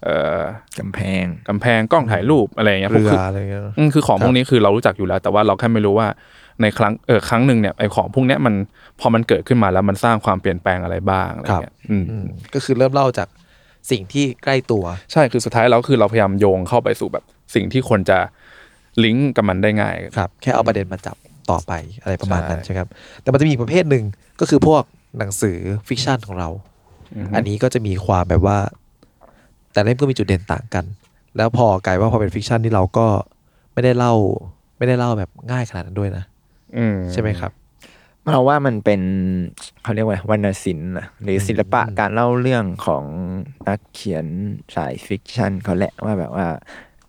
[0.04, 0.40] เอ่อ
[0.80, 6.08] กำแพงกำแพงกล้องถ่ายรูปอะไรอย่างเงี้ยพวกเรือคืออะไรเงี้ยอืมคือของครับพวกนี้คือเรารู้จักอยู่แล้ว แต่ว่าเราแค่ไม่รู้ว่า
[6.62, 8.56] ในครั้งเออครั้งหนึ่งเนี่ยไอของพวกเนี้ยมัน
[9.00, 13.28] พอมันเกิดขึ้นมาแล้วมันสร้างความเปลี่ยนแปลงอะไรบ้างอะไรเงี้ยอืมอืมก็คือเริ่มเล่าจาก
[13.92, 17.24] สิ่งที่ใกล้ตัว ใช่คือสุดท้ายแล้วคือเราพยายามโยงเข้าไปสู่แบบ
[17.56, 18.20] สิ่งที่คนจะ
[19.04, 21.16] ลิงก์กับมันได้ง่ายครับแค่เอาประเด็นมาจับ
[21.52, 21.72] ต่อไป
[22.02, 22.88] อะไรประมาณนั้นใช่ใช่ครับ
[23.22, 24.04] แต่มันจะมีอีกประเภทหนึ่ง
[24.40, 24.84] ก็คือพวก
[25.20, 26.50] หนังสือ fiction ของเรา
[27.36, 28.58] อันนี้ก็จะมีความแบบว่า
[29.74, 30.86] แต่ละเล่มก็มีจุดเด่นต่างกัน
[31.38, 33.08] แล้วพอกลายว่าพอเป็น fiction ที่เราก็
[33.74, 34.14] ไม่ได้เล่า
[34.78, 36.24] ไม่ได้เล่าแบบง่ายขนาดนั้นด้วยนะ
[36.78, 37.52] อืมใช่ไหมครับ
[38.32, 39.02] เราว่ามันเป็น
[39.84, 43.06] เขาเรียกว่าวรรณศิลป์น่ะหรือศิลปะการเล่าเรื่องของ
[43.68, 44.26] นักเขียน
[44.76, 46.48] สายฟิกชันเขาแหละว่าแบบว่า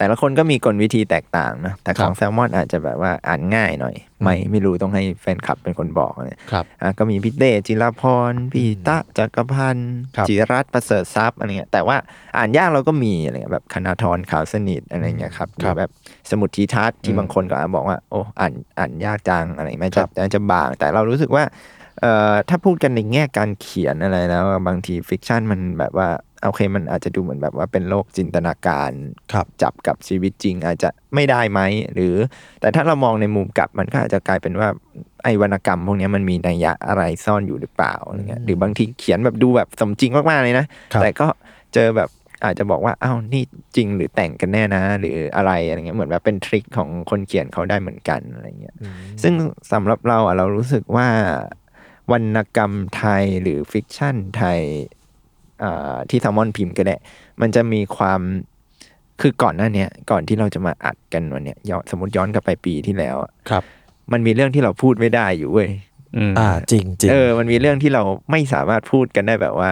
[0.01, 11.97] แต่ละคนก็มีกลวิธีแตกต่างนะแต่ของแซลมอนอาจจะแบบว่าอ่านง่ายหน่อย ไม่ไม่รู้ต้องให้แฟนคลับเป็นคนบอกเนี่ยครับอะก็มีพี่เต้จิรพรพี่ตะจักรพันธ์ครับจิรัตน์ประเสริฐทรัพย์อะไรเงี้ยแต่ว่า
[12.37, 15.91] อ่านยากเราก็มีอะไรเงี้ยแบบคณาธรขาวสนิทอะไรเงี้ยครับหรือแบบ
[16.31, 21.45] สมุดทีทัศน์ที่บางคนก็อาจบอกว่าโอ้อ่านอ่านยากจังอะไรไม่ครัจะบแต่จะบางแต่เรารู้สึกว่า
[22.01, 26.09] เอ่อถ้าพูดกันในแง่การเขียนอะไรแล้วอะบางที fiction มันแบบว่า
[26.45, 28.91] โอเคมันอาจจะดูเหมือนแบบว่าเป็นโลกจินตนาการ
[29.33, 31.61] ครับจับกับชีวิตจริง อาจจะไม่ได้ไหม
[31.95, 32.15] หรือ
[32.61, 34.69] แต่ถ้าเรามองในมุมกลับมันก็อาจจะกลายเป็นว่า
[35.25, 41.27] ไอ้วรรณกรรม พวกเนี้ยมันมีนัยยะอะไรซ่อนอยู่หรือเปล่าอะไรเงี้ยหรือบางทีเขียนแบบดูแบบสมจริงมากๆเลยนะครับแต่ก็
[41.75, 42.11] เจอแบบ
[42.45, 43.43] อาจจะบอกว่าอ้าวนี่
[43.77, 48.75] จริงหรือแต่งกันแน่นะ หรืออะไรอะไรเงี้ยเหมือนแบบเป็น trick ของคนเขียนเขาได้เหมือนกันอะไรเงี้ย
[49.23, 49.33] ซึ่ง
[49.73, 51.09] สำหรับเราอะเรารู้สึกว่า
[52.13, 55.00] วรรณกรรมไทยหรือฟิกชันไทยอ่า
[56.11, 56.97] ที่แซลมอนพิมพ์ก็ได้
[57.41, 58.21] มันจะมีความ
[59.21, 63.65] คือก่อนหน้าเนี้ยก่อนที่เราจะมาอัดกันวันเนี้ยย้อนสมมติย้อนกลับไปปีที่แล้วอะครับ
[64.13, 65.69] มันมีเรื่องที่เราพูดไม่ได้อยู่เว้ย
[66.17, 69.71] อืมอ่า จริงจริงเออ มันมีเรื่องที่เราไม่สามารถพูดกันได้แบบว่า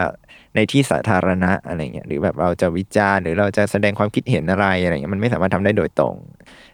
[0.54, 6.14] ในที่สาธารณะอะไรเงี้ยหรือแบบเราจะวิจารณ์หรือเราจะแสดงความคิดเห็นอะไรอะไรเงี้ยมันไม่สามารถทำได้โดยตรง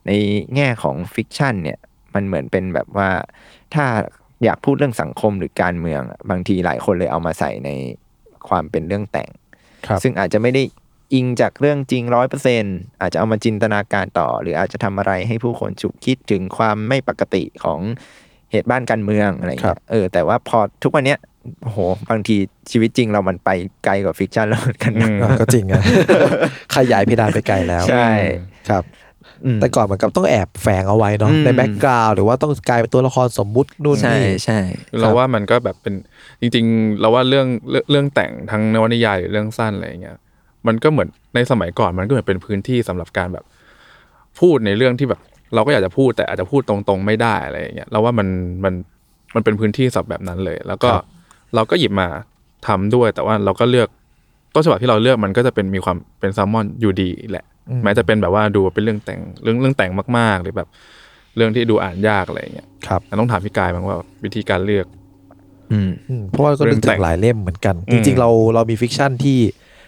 [0.07, 0.11] ใน
[0.55, 1.79] แง่ของ fiction เนี่ย
[2.15, 3.11] มันเหมือนเป็นแบบว่า
[3.75, 3.85] ถ้า
[4.45, 7.71] อยากพูดเรื่องสังคมหรือการเมืองอะบางทีหลายคนเลยเอามาใส่ใน
[8.49, 9.31] ความเป็นเรื่องแต่ง
[9.87, 10.63] ครับซึ่งอาจจะไม่ได้
[11.15, 12.65] อิงจากเรื่องจริงร้อยเปอร์เซ็น
[13.01, 17.81] อาจจะเอามาจินตนาการต่อ หรืออาจจะทำอะไรให้ผู้คนฉุกคิดถึงความไม่ปกติของ
[18.51, 21.19] เหตุบ้านการเมืองอะไรเงี้ยครับเออแต่ว่าพอทุกวันเนี้ย
[21.63, 21.79] โอ้โห
[22.11, 22.37] บางที
[22.71, 23.51] ชีวิตจริงเรามันไป
[23.85, 25.83] ไกลกว่า fiction แล้วเหมือนกันนะอ่าก็จริงอะ
[26.77, 28.09] ขยายเพดานไปไกลแล้ว ใช่
[28.69, 29.04] ครับอืม
[29.61, 34.59] แต่ก่อนเหมือนกับต้องแอบแฝงเอาไว้เนาะอืมใน background หรือว่าต้องกลายเป็นตัวละครสมมุตินู่นใช่นี่ใช่
[35.01, 35.95] เราว่ามันก็แบบเป็น
[36.41, 40.17] จริงๆ เราว่าเรื่องเรื่องเรื่องแต่งทั้งนวนิยายหรือเรื่องสั้นอะไรอย่างเงี้ย
[40.67, 43.45] มันก็เหมือนในสมัยก่อนมันก็เหมือนเป็นพื้นที่สำหรับการแบบ
[44.41, 45.21] พูดในเรื่องที่แบบ
[45.55, 48.29] เราก็อยากจะพูดแต่อาจจะพูดตรงๆไม่ได้อะไรอย่างเงี้ยเราว่ามัน
[48.65, 48.75] มัน
[49.35, 51.05] มันเป็นพื้นที่สำหรับแบบนั้นเลย แล้วก็ครับ
[51.55, 52.09] เราก็หยิบมา
[52.67, 53.89] ทำด้วย แต่ว่าเราก็เลือก
[54.55, 57.45] ต้นฉบับที่เราเลือกมันก็จะเป็นมีความเป็นแซลมอนอยู่ดีแหละ
[57.85, 60.69] แม้จะเป็นแบบว่าดูเป็นเรื่องแต่งเรื่องเรื่องแต่งมาก ๆ หรือแบบ
[61.37, 64.87] เรื่องที่ดูอ่านยากอะไรอย่างเงี้ยครับแต่ต้องถามพี่กายบ้างว่าวิธีการเลือก
[65.73, 69.39] อืมอืมเพราะว่าก็นึกเรื่องแต่งหลายเล่มเหมือนกันอืจมริง ๆ เราเรามี fiction ที่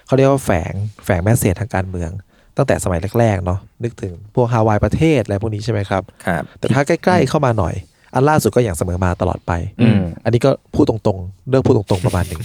[0.06, 0.72] เขาเรียกว่าแฝง
[1.04, 2.10] แฝง message ทางการเมือง
[2.56, 7.74] ตั้งแต่สมัยแรกๆเนาะนึกถึงพวกฮาวายประเทศอะไรพวกนี้ใช่ไหมครับครับแต่ถ้าใกล้ ๆ เข้ามาหน่อย
[8.14, 12.40] อันล่าสุดก็อย่างเสมอมาตลอดไปอืมอันนี้ก็พูดตรงๆเลือกพูดตรงๆประมาณหนึ่ง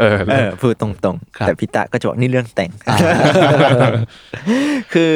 [0.00, 0.92] เออเออพูดตรง
[1.38, 2.70] ครับๆแต่พี่ตะก็จะบอกนี่เรื่องแต่ง
[4.94, 5.14] คือ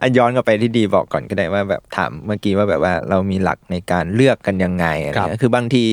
[0.00, 5.84] อะย้อนกลับไปที่ดีบอกก่อนก็ได้ว่าแบบถามเมื่อกี้ว่าแบบว่าเรามีหลักในการเลือกกันยังไงอะไรครับเงี้ยคือบางที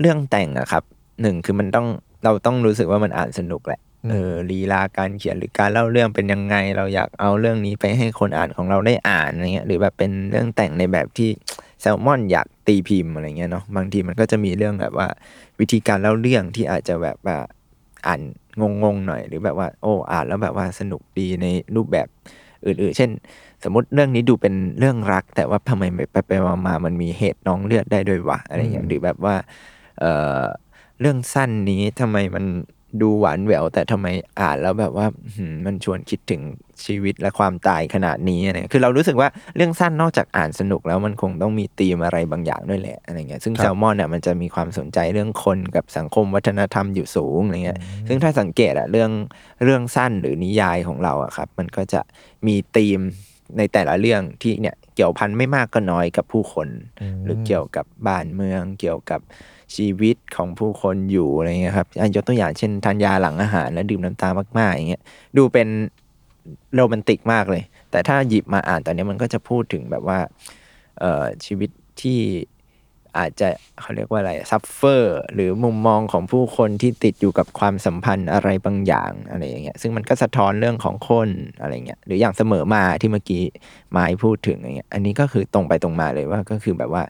[0.00, 0.82] เรื่องแต่งอะครับ
[1.22, 1.86] หนึ่งคือมันต้อง
[2.24, 11.30] เราต้องรู้สึกว่ามันอ่านสนุกแหละ เออลีลาการเขียนหรือการเล่าเรื่องเป็นยังไง เราอยากเอาเรื่องนี้ไปให้คนอ่านของเราได้อ่านอะไรเงี้ยหรือแบบเป็นเรื่องแต่งในแบบที่
[11.80, 15.08] แซลมอนอยากตีพิมพ์อะไรเงี้ยเนาะบางทีมันก็จะมีเรื่องแบบว่า
[15.60, 17.36] วิธีการเล่าเรื่องที่อาจจะแบบว่า
[18.06, 18.20] อ่าน
[18.82, 22.08] งงๆหน่อย หรือแบบว่าโอ้อ่านแล้วแบบว่าสนุกดีในรูปแบบ
[22.66, 23.10] อื่นๆ เช่น
[23.64, 26.32] สมมติเรื่องนี้ดูเป็นเรื่องรัก แต่ว่าทำไมไปไป
[26.66, 29.34] มามันมีเหตุน้องเลือดได้ด้วยวะอะไรเงี้ยหรือแบบว่า
[30.00, 30.04] เอ
[30.40, 30.42] อ
[31.00, 32.44] เรื่องสั้นนี้ทำไมมัน
[33.00, 34.06] ดูหวานแหวว แต่ทำไม
[34.40, 36.42] อ่านแล้วแบบว่าหืมมันชวนคิดถึง
[36.84, 49.10] ชีวิตและความตายขนาดนี้อะไรเงี้ยคือเรารู้สึกว่าเรื่องสั้นนอกจากอ่านสนุกแล้วมันคงต้องมีธีมอะไรบางอย่างด้วยแหละอะไรเงี้ยซึ่งครับแซลมอนเนี่ยมันจะมีความสนใจเรื่องคนกับสังคมวัฒนธรรมอยู่สูงอะไรเงี้ยซึ่งถ้าสังเกตอะเรื่อง
[49.64, 52.00] เรื่องสั้นหรือนิยายของเราอะครับ มันก็จะ
[52.46, 53.00] มีธีม
[53.58, 56.68] ในแต่ละเรื่องที่เนี่ยเกี่ยวพันไม่มากก็น้อยกับผู้คน
[57.24, 59.20] หรือเกี่ยวกับบ้านเมืองเกี่ยวกับ
[59.76, 64.28] ชีวิตของผู้คนอยู่อะไรเงี้ยครับอะยกตัวอย่างเช่นทานยาหลังอาหารแล้วดื่มน้ำตา
[64.58, 65.02] มากๆอย่างเงี้ย
[65.36, 65.68] ดูเป็น
[66.74, 70.18] โรแมนติกมากเลย แต่ถ้าหยิบมาอ่านตอนนี้มันก็จะพูดถึงแบบว่า
[71.00, 72.18] เอ่อชีวิตที่
[73.18, 73.48] อาจจะ
[73.80, 81.28] เขาเรียกว่าอะไร suffer หรือมุมมองของผู้คนที่ติดอยู่กับความสัมพันธ์อะไรบางอย่างอะไรอย่างเงี้ยซึ่งมันก็สะท้อนเรื่องของคน
[81.60, 83.42] อะไรเงี้ยหรืออย่างเสมอมาที่เมื่อกี้
[83.92, 87.02] ไม้พูดถึงอย่างเงี้ยอันนี้ก็คือตรงไปตรงมาเลยว่าก็คือแบบว่า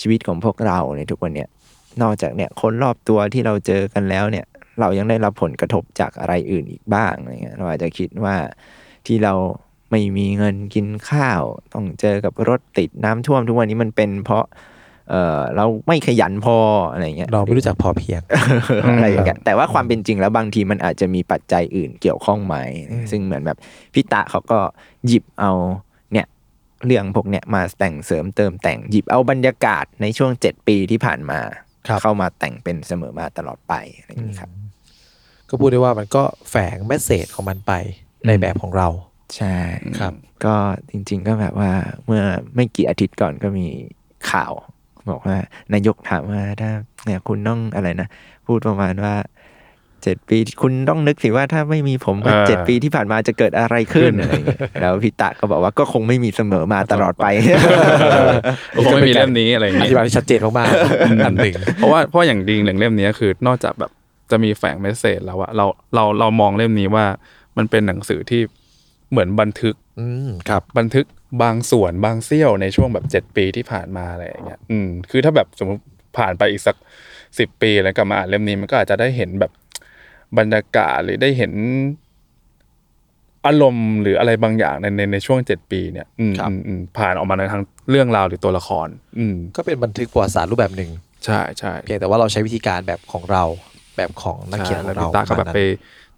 [0.00, 1.48] ชีวิตของพวกเราในทุกวันเนี่ย
[2.02, 4.46] นอกจากเนี่ยคนรอบตัวที่เราเจอกันแล้วเนี่ย
[4.80, 8.36] เรายังได้รับผลกระทบจากอะไรอื่นอีกบ้างอะไรเงี้ยเราอาจจะคิดว่า
[9.06, 9.34] ที่เรา
[9.90, 14.44] ไม่มีเงินกินข้าว ต้องเจอกับรถติดน้ำท่วมทุกวันนี้มันเป็นเพราะ
[15.10, 16.56] เออเราไม่ขยันพอ
[16.92, 18.22] อะไรเงี้ยเราไม่รู้จักพอเพียง
[18.94, 22.56] อะไรอย่างเงี้ยแต่ว่าความเป็นจริงแล้วบางทีมันอาจจะมีปัจจัยอื่นเกี่ยวข้องไหม
[23.10, 23.58] ซึ่งเหมือนแบบ
[23.94, 24.58] พี่ตะเขาก็
[25.06, 25.52] หยิบเอา
[26.12, 26.26] เนี่ย
[26.86, 31.69] เรื่องพวกเนี้ยมาแต่งเสริมเติมแต่งหยิบเอาบรรยากาศในช่วงเจ็ดปีที่ผ่านมาครับ
[32.02, 34.50] เข้ามาแต่งเป็นเสมอมาตลอดไปอะไรอย่างนี้ครับ
[35.48, 37.72] ก็พูดได้ว่ามันก็แฝงแมสเซจของมันไป
[38.26, 38.88] ในแบบของเรา
[39.36, 39.54] ใช่
[39.98, 40.14] ครับ
[40.44, 40.54] ก็
[40.90, 41.72] จริง ๆ ก็แบบว่า
[42.06, 42.22] เมื่อ
[42.54, 43.66] ไม่กี่อาทิตย์ก่อนก็มี
[44.30, 44.52] ข่าว
[45.10, 45.36] บอกว่า
[45.72, 46.70] นายกถามว่าถ้า
[47.04, 48.08] เนี่ยคุณต้องอะไรนะ
[48.46, 49.14] พูดประมาณว่า
[50.02, 57.26] เจ็ดปีคุณต้องนึกสิว่าถ้าไม่มีผมก็เออเจ็ดปีที่ผ่านมาจะเกิดอะไรขึ้นอะไรอย่างเงี้ยแล้วพี่ตะก็บอกว่าก็คงไม่มีเสมอมาตลอดไป
[58.76, 63.90] คงไม่มีเล่มนี้อะไรอย่างอเงี้ธิยบายที่ชัดเจนมากๆอันหนึ่งเพราะว่าเพราะอย่างดีหนึ่งเล่มนี้คือนอกจากแบบ
[64.30, 67.04] จะมีแฝงเมสเซจแล้วอะเราเราเรามองเล่มนี้ว่า
[67.56, 68.40] มันเป็นหนังสือที่
[69.10, 71.06] เหมือนบันทึกอืมครับบันทึก
[71.42, 75.82] บางส่วนบางเสี้ยวในช่วงแบบเจ็ดปีที่ผ่านมาอะไรอย่างเงี้ยอืมคือถ้าแบบสมมติ
[76.18, 76.76] ผ่านไปอีกสัก
[77.38, 79.52] สิบปีแล้วกลับมาอ่านเล่มนี้มันก็อาจจะได้เห็นแบบ
[80.38, 81.52] บรรยากาศหรือได้เห็น
[83.46, 88.88] อารมณ์หรืออะไรบางอย่างในในในช่วงเจ็ดปีเนี่ยอืมครับอืมอืมผ่านออกมาในทางเรื่องราวหรือตัวละคร
[89.18, 90.90] อืมก็เป็นบันทึกประวัติศาสตร์รูปแบบหนึ่ง
[91.24, 93.44] ใช่ใช่เพียงแต่ว่าเราใช้วิธีการแบบของเรา
[93.96, 95.60] แบบของนักเขียนขแล้อวงพี่เราตาก็แบบประมาณนั้นไป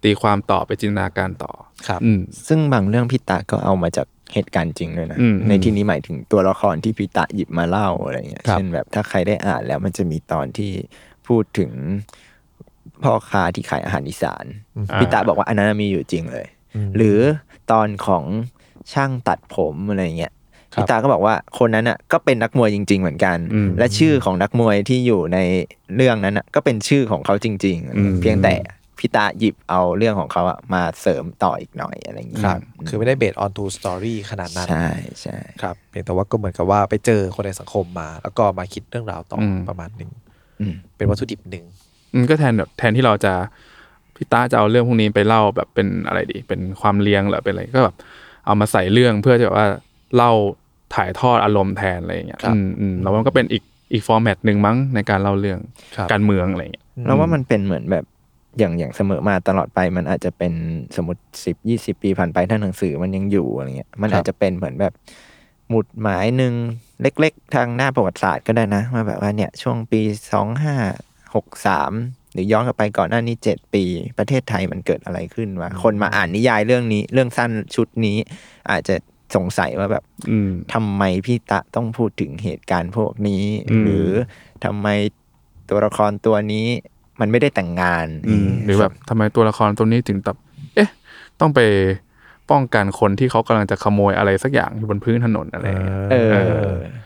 [0.03, 1.53] ตีความต่อไปจินตนาการต่อ
[1.87, 10.71] ครับอืมซึ่งบางเรื่องพี่ตะก็เอามาจากเหตุการณ์จริงด้วยนะอืมในที่นี้หมายถึงตัวละครที่พี่ตะหยิบมาเล่าอะไรเงี้ยครับเช่นแบบถ้าใครได้อ่านแล้วมันจะมีตอนที่
[11.27, 11.71] พูดถึง
[13.03, 14.45] พ่อค้าที่ขายอาหารอีสาน
[14.91, 16.45] อ่าพี่ตะบอกว่าอันนั้นมีอยู่จริงเลย
[16.97, 17.19] หรือ
[17.71, 18.23] ตอนของ
[18.93, 20.33] ช่างตัดผมอะไรเงี้ย
[20.73, 25.39] ครับพี่ตาก็บอกว่าคนนั้นอะก็เป็นนักมวยจริง ๆ เหมือนกันอืมและชื่อของนักมวยที่อยู่ใน
[25.95, 28.53] เรื่องนั้นอะก็เป็นชื่อของเขาจริงอืมๆเพียงแต่
[28.99, 34.87] พี่ตาหยิบเอาเรื่องของเขาอะมาเสริมต่ออีกหน่อยอะไรอย่างเงี้ยครับ คือไม่ได้เบสออนทูสตอรี่ขนาดนั้น ใช่
[35.21, 40.11] ใช่ครับเพียงแต่ว่าก็เหมือนกับว่าไปเจอคนในสังคมมา แล้วก็มาคิดเรื่องราวต่ออมประมาณหนึ่ง
[40.61, 41.65] อืมเป็นวัตถุดิบหนึ่ง
[42.13, 43.33] อืมก็แทนแบบแทนที่เราจะ
[44.15, 47.95] พี่ตาจะเอาเรื่องพวกนี้ไปเล่าแบบเป็นอะไรดี เป็นความเลี้ยงหรือเป็นอะไรก็แบบ
[48.45, 49.67] เอามาใส่เรื่องเพื่อจะแบบว่า
[50.15, 50.31] เล่า
[50.95, 55.59] ถ่ายทอดอารมณ์แทนอะไรอย่างเงี้ยอืมอืมแล้วมันก็เป็นอีกอีกฟอร์แมตหนึ่งมั้งในการเล่าเรื่อง
[55.95, 58.05] ครับการเมืองอะไรอย่างเงี้ยแล้วว่ามันเป็นเหมือนแบบ
[58.59, 60.53] อย่างอย่างเสมอมาตลอดไปมันอาจจะเป็น
[60.95, 64.93] สมมติสิบยี่สิบปีผ่านไปถ้าหนังสือมันยังอยู่อะไรเงี้ยมันครับอาจจะเป็นเหมือนแบบ
[65.69, 66.53] หมุดหมายหนึ่ง
[67.01, 70.01] เล็ก ๆ ทางหน้าประวัติศาสตร์ก็ได้นะว่าแบบว่าเนี่ยช่วงปี
[70.33, 70.75] สองห้า
[71.35, 71.91] หกสาม
[72.33, 73.83] หรือย้อนกลับไปก่อนหน้านี้เจ็ดปี
[74.17, 78.17] ประเทศไทยมันเกิดอะไรขึ้นวะคนมาอ่านนิยายเรื่องนี้เรื่องสั้นชุดนี้
[78.69, 78.95] อาจจะ
[79.35, 84.09] สงสัยว่าแบบอืมทำไมพี่ตะต้องพูดถึงเหตุการณ์พวกนี้อืมหรือ
[84.63, 84.87] ทำไม
[85.69, 86.67] ตัวละครตัวนี้
[87.19, 90.37] มันไม่ได้แต่งงานอืมหรือแบบทำไมตัวละครตัวนี้ถึงแบบ
[90.75, 90.89] เอ๊ะ
[91.39, 91.59] ต้องไป
[92.51, 97.03] ป้องกันคนที่เขากำลังจะขโมยอะไรสักอย่างอยู่บนพื้นถนนอะไรอย่างเงี้ยเออเอออืม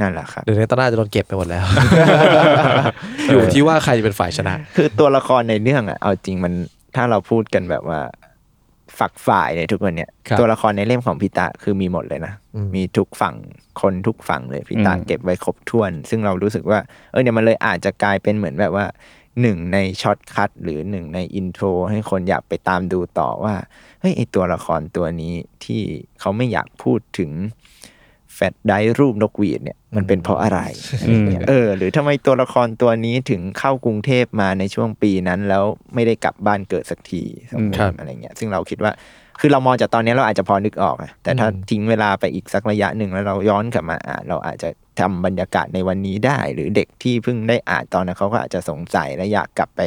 [0.00, 1.64] นั่นแหละครับเดี๋ยวนี้ตอนหน้าจะโดนเก็บไปหมดแล้ว
[3.30, 6.52] อยู่ที่ว่าใครจะเป็นฝ่ายชนะ คือตัวละครในเรื่องอะเอาจริงมัน
[6.96, 8.00] ถ้าเราพูดกันแบบว่า
[8.98, 13.34] ฝักฝ่ายในทุกวันเนี้ยครับตัวละครในเล่มของพิตะคือมีหมดเลยนะอืมมีทุกฝั่ง
[13.80, 16.78] คนทุกฝั่งเลยพิตะอืมเก็บไว้ครบถ้วน ซึ่งเรารู้สึกว่า
[17.10, 18.86] เออเนี่ยมันเลยอาจจะกลายเป็นเหมือนแบบว่า
[19.40, 23.54] หนึ่งใน shortcut หรือหนึ่งใน intro ให้คนอยากไปตามดูต่อว่า
[24.00, 25.80] เฮ้ยไอตัวละครตัวนี้ที่
[26.20, 27.30] เขาไม่อยากพูดถึง
[28.34, 30.60] แฟดไดรูปนกหวีดเนี่ยมันเป็นเพราะอะไร
[31.00, 35.64] อะไรเงี้ยเออ หรือทำไมตัวละครตัวนี้ถึงเข้ากรุงเทพมาในช่วงปีนั้น แล้ว
[35.94, 38.92] ไม่ได้กลับบ้านเกิดสักทีสมมครัติบอะไรเงี้ย ซึ่งเราคิดว่า
[39.40, 44.68] คือเรามองจากตอนนี้เราอาจจะพอนึกออกอะแต่ถ้าอืมทิ้งเวลาไปอีกสักระยะหนึ่งแล้วเราย้อนกลับมาอ่านเราอาจจะ
[45.00, 49.80] ทำบรรยากาศในวันนี้ได้ หรือเด็กที่เพิ่งได้อ่านตอนนั้นเขาก็อาจจะสงสัยและอยากกลับไป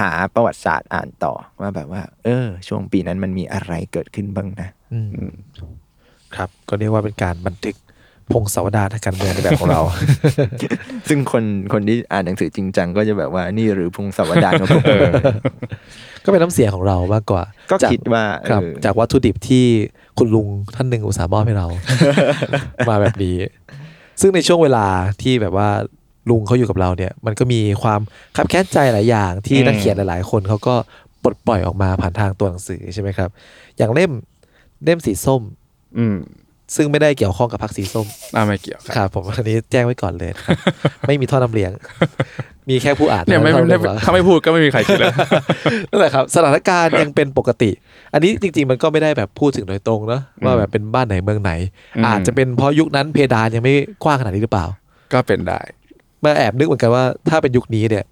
[0.00, 5.34] หาประวัติศาสตร์อ่านต่อว่าแบบว่า เออ ช่วงปีนั้นมันมีอะไรเกิดขึ้นบ้างนะอืม
[6.36, 7.76] ครับ ก็เรียกว่าเป็นการบันทึก
[8.32, 9.82] พงศาวดารทางการเมืองในแบบของเรา
[11.08, 14.84] ซึ่งคนคนที่อ่านหนังสือจริงจังก็จะแบบว่านี่หรือพงศาวดารของผม
[16.24, 19.64] ก็เป็นน้ำเสียงของเรามากกว่า ก็จากคิดว่าครับเออจากวัตถุดิบที่
[20.18, 21.66] คุณลุงท่านหนึ่งอุตส่าห์มอบให้เรา
[22.88, 23.36] มาแบบนี้
[24.20, 24.86] ซึ่งในช่วงเวลา
[25.22, 25.68] ที่แบบว่า
[26.30, 28.00] ลุงเขาอยู่กับเราเนี่ย มันก็มีความ
[28.36, 30.74] คับแค้นใจหลายอย่างที่อืมนักเขียนหลาย ๆ คนเขาก็
[31.22, 33.30] ปลดปล่อยออกมาผ่านทางตัวหนังสือใช่ไหมครับ
[33.78, 34.10] อย่างเล่ม
[34.84, 35.42] เล่มสีส้ม
[35.98, 36.16] อืม
[36.76, 40.56] ซึ่งไม่ได้เกี่ยวข้องกับพรรคสีส้มอ่าไม่เกี่ยวครับครับ ผมอันนี้แจ้งไว้ก่อนเลยนะครับ
[41.06, 41.70] ไม่มีท่อนำเลียง
[42.68, 45.14] มีแค่ผู้อ่านเนี่ยไม่ท่าไม่เรื่องว่าถ้าไม่พูดก็ไม่มีใครคิดเลย
[45.90, 47.70] นั่นแหละครับ สถานการณ์ยังเป็นปกติ
[48.12, 51.52] อันนี้จริง ๆ มันก็ไม่ได้แบบพูดถึงโดยตรงเนอะว่าแบบเป็นบ้านไหนเมืองไหน
[51.96, 53.74] อืมอาจจะเป็นเพราะยุคนั้นเพดานยังไม่
[54.04, 54.66] กว้างขนาดนี้หรือเปล่า
[55.12, 55.60] ก็เป็นได้
[56.24, 58.04] มาแอบนึกเหมือนกันว่าถ้าเป็นยุคนี้เนี่ย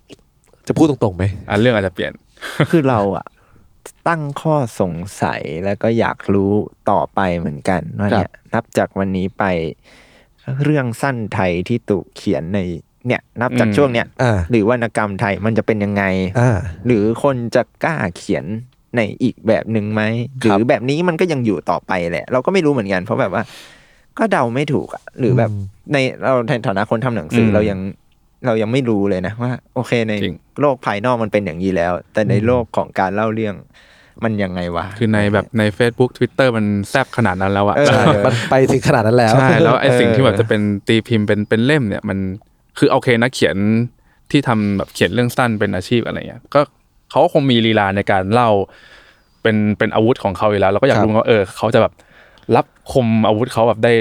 [0.66, 2.12] จะพูดตรงๆไหมอะเรื่องอาจจะเปลี่ยน
[2.70, 3.26] คือเราอะ
[4.08, 6.52] ตั้งข้อสงสัยแล้วก็อยากรู้
[6.90, 9.44] ต่อไปเหมือนกันว่าเนี่ยนับจากวันนี้ไป
[10.64, 12.58] เรื่องสั้นไทยที่ถูกเขียนใน
[13.06, 16.04] เนี่ย นับจากอืมช่วงเนี้ยอ่าหรือวรรณกรรมไทยมันจะเป็นยังไง
[16.40, 18.44] อ่าหรือคนจะกล้าเขียน
[18.96, 20.02] ในอีกแบบหนึ่งไหม
[20.40, 23.42] หครับรือแบบนี้มันก็ยังอยู่ต่อไปแหละ เราก็ไม่รู้เหมือนกัน เพราะแบบว่า
[24.18, 27.78] ก็เดาไม่ถูกอะหรือแบบอืมในเราในฐานะคนทำหนังสืออมเรายัง
[28.46, 33.54] เรายังไม่รู้เลยนะว่า โอเคในจริงโลกภายนอกมันเป็นอย่างนี้แล้ว แต่ในโลกของการเล่าเรื่อง
[34.24, 42.18] มันยังไงวะคือในแบบใน Facebook Twitter มันแซบขนาดนั้นแล้วอะเออใช่มันไปถึงขนาดนั้นแล้วใช่แล้วไอ้เออสิ่งที่แบบจะเป็นตีพิมพ์เป็นเป็นเล่มเนี่ยมัน
[42.78, 43.56] คือโอเคนักเขียน
[44.30, 46.60] ที่ทำแบบเขียนเรื่องสั้นเป็นอาชีพอะไรเงี้ยก็
[47.10, 48.50] เขาก็คงมีลีลาในการเล่า
[49.42, 51.92] เป็นเป็นอาวุธของเขาอยู่แล้วเราก็อยากครับรู้ว่าเออเขาจะแบบ
[52.56, 53.92] รับคมอาวุธเขาแบบได้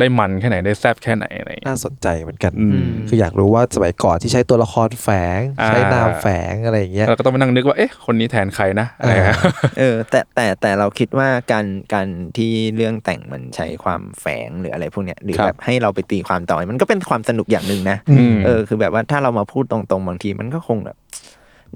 [0.00, 5.08] ได้มันแค่ไหนได้แซบแค่ไหนอะไรเงี้ยน่าสนใจเหมือนกันอืมคืออยากรู้ว่าสมัยก่อนที่ใช้ตัวละครแฝ
[5.38, 9.38] งอ่าใช้นามแฝงอะไรอย่างเงี้ยเราก็ต้องมานั่งนึกว่าเอ๊ะคนนี้แทนใครนะอะไรเงี้ย
[9.78, 20.96] เออแต่แต่แต่เราคิดว่าการการที่เรื่องแต่งมันใช้ความแฝงหรืออะไรพวกเนี้ยหรือครับแบบให้เราไปตีความต่อมันก็เป็นความสนุกอย่างหนึ่งนะอืมเออคือแบบว่าถ้าเรามาพูดตรงๆบางทีมันก็คงแบบ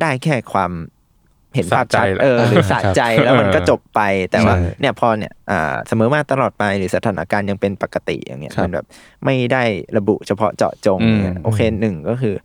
[0.00, 0.72] ได้แค่ความ
[1.54, 8.86] เห็นภาพชัดสะใจแหละเออหรือสะใจแล้วมันก็จบไปแต่ว่าใช่เนี่ยพอเนี่ยอ่าเสมอมาตลอดไปหรือสถานการณ์ยังเป็นปกติอย่างเงี้ยครับมันแบบ
[9.24, 9.62] ไม่ได้
[9.96, 12.36] ระบุเฉพาะเจาะจงอืมเนี่ยโอเคหนึ่งก็คือ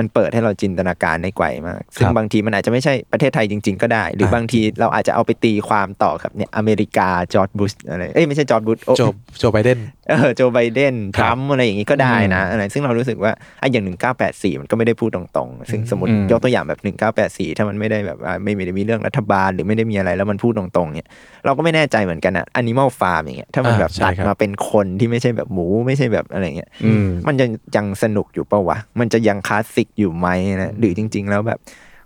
[0.00, 9.02] มันเปิดให้เราจินตนาการได้ไกลมาก ซึ่ครับบางทีมันอาจจะไม่ใช่ประเทศไทยจริง ๆ ก็ได้ หรืออ่าบางทีเราอาจจะเอาไปตีความต่อกับเนี่ยอเมริกาจอร์จบุชอะไร เอ้ยไม่ใช่จอร์จบุชโอ้โจ
[9.38, 21.08] โจไบเดน เออโจไบเดนครับทรัมป์อะไรอย่างนี้ก็ได้นะอะไรซึ่งเรารู้สึกว่าไอ้อย่างหนึ่งเก้าแปดสี่มันก็ไม่ได้พูดตรงๆ ซึ่งสมมติอืมยกตัวอย่างแบบหนึ่งเก้าแปดสี่ถ้ามันไม่ได้แบบว่าไม่ได้มีเรื่องรัฐบาลหรือไม่ได้มีอะไรแล้วมันพูดตรงๆเนี่ย
[21.44, 30.28] เราก็ไม่แน่ใจเหมือนกันอะ Animal Farm อย่างเงี้ยถ้ามันอ่าแบบใช่ตัดครับมาเป็นคนที่ไม่ใช่แบบหมูไม่ใช่แบบอะไรเงี้ยอืมมันจะยังสนุกอยู่ปะวะมันจะยังคลาสสิกอยู่ไหม
[30.62, 31.58] นะหรือจริง ๆ แล้วแบบ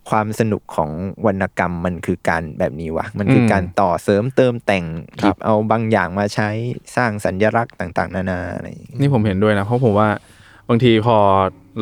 [0.08, 0.90] ความสนุกของ
[1.26, 6.48] วรรณกรรมมันคือการแบบนี้วะมันคืออืมการต่อเสริมเติมแต่งครับหยิบเอาบางอย่างมาใช้
[6.96, 10.08] สร้างสัญลักษณ์ต่าง ๆ นานาอะไรอย่างงี้นี่ผมเห็นด้วยนะเพราะผมว่า
[10.68, 11.18] บางทีพอ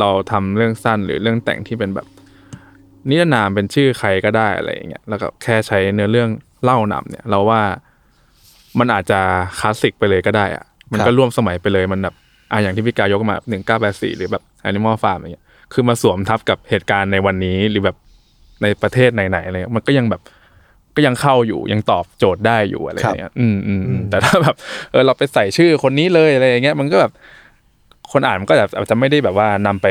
[0.01, 2.07] เราทำเรื่องสั้นหรือเรื่องแต่งที่เป็นแบบ
[3.09, 6.31] นิรนามเป็นชื่อใครก็ได้อะไรอย่างเงี้ยแล้วก็แค่ใช้เนื้อเรื่อง
[6.65, 7.61] เล่านำเนี่ย เราว่า
[8.79, 9.21] มันอาจจะ
[9.59, 12.15] คลาสสิกไปเลยก็ได้อะมันครับก็ร่วมสมัยไปเลยมันแบบ
[12.53, 17.97] อะอย่างที่พี่กายกมาหนึ่งเก้าแปดสี่หรือแบบ Animal Farm อย่างเงี้ยคือมาสวมทับกับเหตุการณ์ในวันนี้หรือแบบ
[18.62, 20.23] ในประเทศไหนๆอะไรเงี้ยมันก็ยังแบบ
[20.97, 24.55] ก็ยังเข้าอยู่ยังตอบโจทย์ได้อยู่อะไรอย่างเงี้ยอืมอืมอืมแต่ถ้าแบบ
[24.90, 27.12] เออเราไปใส่ชื่อคนนี้เลยอะไรอย่างเงี้ยมันก็แบบ
[28.12, 29.87] คนอ่านมันก็แบบอาจจะไม่ได้แบบว่านำไป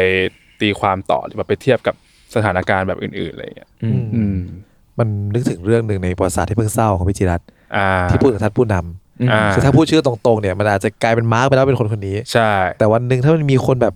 [0.61, 1.95] ตีความต่อหรือแบบไปเทียบกับ
[2.35, 3.69] สถานการณ์แบบอื่นๆอะไรอย่างเงี้ย
[4.15, 4.37] อืม
[4.99, 13.93] มันนึกถึงเรื่องหนึ่งในประวัติศาสตร์ที่เพิ่งเศร้าของพิจิรัตน์อ่าที่พูดถึงท่านผู้นำอ่าคือถ้าพูดชื่อตรงๆเนี่ยมันอาจจะกลายเป็นมาร์กไปแล้วเป็นคนคนนี้ใช่ แต่วันหนึ่งถ้ามันมีคนแบบ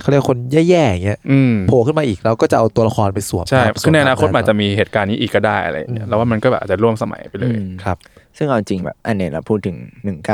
[0.00, 7.96] เขาเรียกว่าคนแย่ๆอย่างเงี้ยอืมโผล่ขึ้นมาอีกเราก็จะเอาตัวละครไปสวมใช่ทับคือในอนาคตสวมันอาจจะมีเหตุการณ์นี้อีกก็ได้อะไรอย่างเงี้ยแล้วว่ามันก็แบบอาจจะร่วมสมัยไปเลยอืมครับ
[8.36, 9.76] ซึ่งเอาจริงแบบอันเนี้ยเราพูดถึง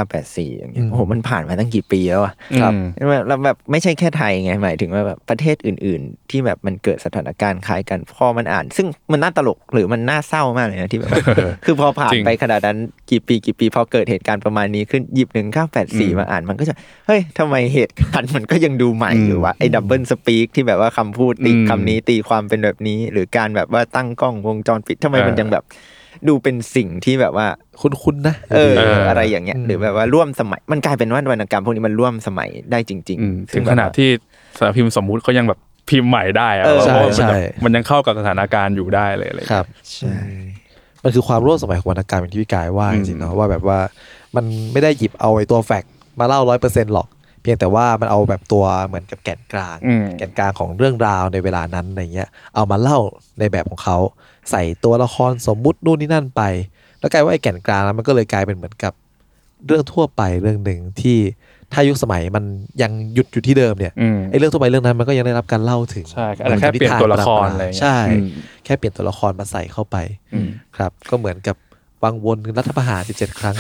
[0.00, 11.10] 1984อย่างเงี้อืยมโอ้โหมันผ่านมาตั้งกี่ปีแล้วอะครับแล้วแบบไม่ใช่แค่ไทยไงหมายถึงว่าแบบประเทศอื่น ๆ ที่แบบมันเกิดสถานการณ์คล้ายกันพอมันอ่าน ซึ่งมันน่าตลกหรือมันน่าเศร้ามากเลยนะที่แบบ
[11.64, 12.78] คือพอผ่านจริงไปขนาดนั้น
[13.10, 15.28] กี่ปีกี่ปีพอเกิดเหตุการณ์ประมาณนี้ขึ้นหยิบ
[15.74, 16.74] 1984มาอ่านมันก็จะ
[17.06, 25.64] เฮ้ยทำไมเหตุการณ์มันก็ยังดูใหม่อยู่วะไอ้ดับเบิลสปีกที่แบบว่าคำพูดตีอืมคำนี้ตีความเป็นแบบนี้ หรือการแบบว่าตั้งกล้องวงจรปิดทำไมมันเออยังแบบ
[26.28, 27.46] ดูเป็นสิ่งที่แบบว่า
[27.80, 34.08] คุ้นๆนะเออเออออะไรอย่างเงี้ยอืมหรือแบบว่าร่วมสมัยมันกลายเป็นว่าวรรณกรรมพวกนี้มันร่วมสมัยได้จริงอืมๆถึงขนาดที่
[34.58, 40.14] สารพิมพ์สมมุติเขายังแบบพิมพ์ใหม่ได้อะเออเพราะว่ามันใช่แบบใช่มันยังเข้ากับสถานการณ์อยู่ได้เลยอะไรอย่างคเงี้ยรับใช่
[41.02, 43.78] มันคือความร่วมสมัยของวรรณกรรมอย่างที่พี่กายว่าอืจมริงๆเนาะว่าแบบว่า
[44.36, 47.08] มันไม่ได้หยิบเอาไอ้ตัวแฟกต์มาเล่าร้อยเปอร์เซ็นต์หรอก
[47.42, 52.98] เพียงแต่ว่ามันเอาแบบตัวเหมือนกับแก่นกลางอืมแก่นกลางของเรื่องราวในเวลานั้นอะไรเงี้ยเอามาเล่า
[53.38, 53.98] ในแบบของเขา
[54.50, 56.42] ใส่ตัวละครสมมุตินู่นนี่นั่นไป
[57.00, 58.92] แล้วกลายว่าไอ้แก่นกลางนั้นมันก็เลยกลายเป็นเหมือนกับ
[59.66, 61.18] เรื่องทั่วไปเรื่องหนึ่งที่
[61.72, 62.44] ถ้ายุคสมัยมัน
[62.82, 68.28] ยังหยุดอยู่ที่เดิมเนี่ยอืมไอ้เรื่องทั่วไปเรื่องนั้นมันก็ยังได้รับการเล่าถึงใช่อาจจะแค่เปลี่ยนตัวละครอะไรเงี้ยใช่อืม
[68.64, 69.96] แค่เปลี่ยนตัวละครมาใส่เข้าไป
[70.34, 71.56] อืมครับ ก็เหมือนกับ
[72.02, 73.56] วังวนรัฐประหาร 17 ครั้ง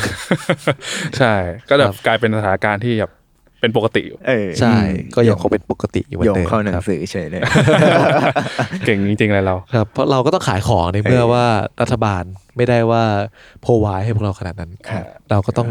[1.18, 1.34] ใช่
[1.68, 3.12] ก็แบครับบกลายเป็นสถานการณ์ที่แบบ
[3.60, 4.76] เป็นปกติอยู่เออใช่
[5.14, 7.40] ก็ยังคงเป็นปกติอยู่เหมือโยนงเดิมเข้าหนังครับสือเฉยเลย
[8.84, 11.46] เก่งจริงๆเลยเราครับเพราะเราก็ต้องขายของในเมื่อว่า
[11.80, 12.22] รัฐบาล
[12.56, 13.02] ไม่ได้ว่า
[13.60, 15.68] โพวายให้พวกเราขนาดนั้นครับเราก็ต้อง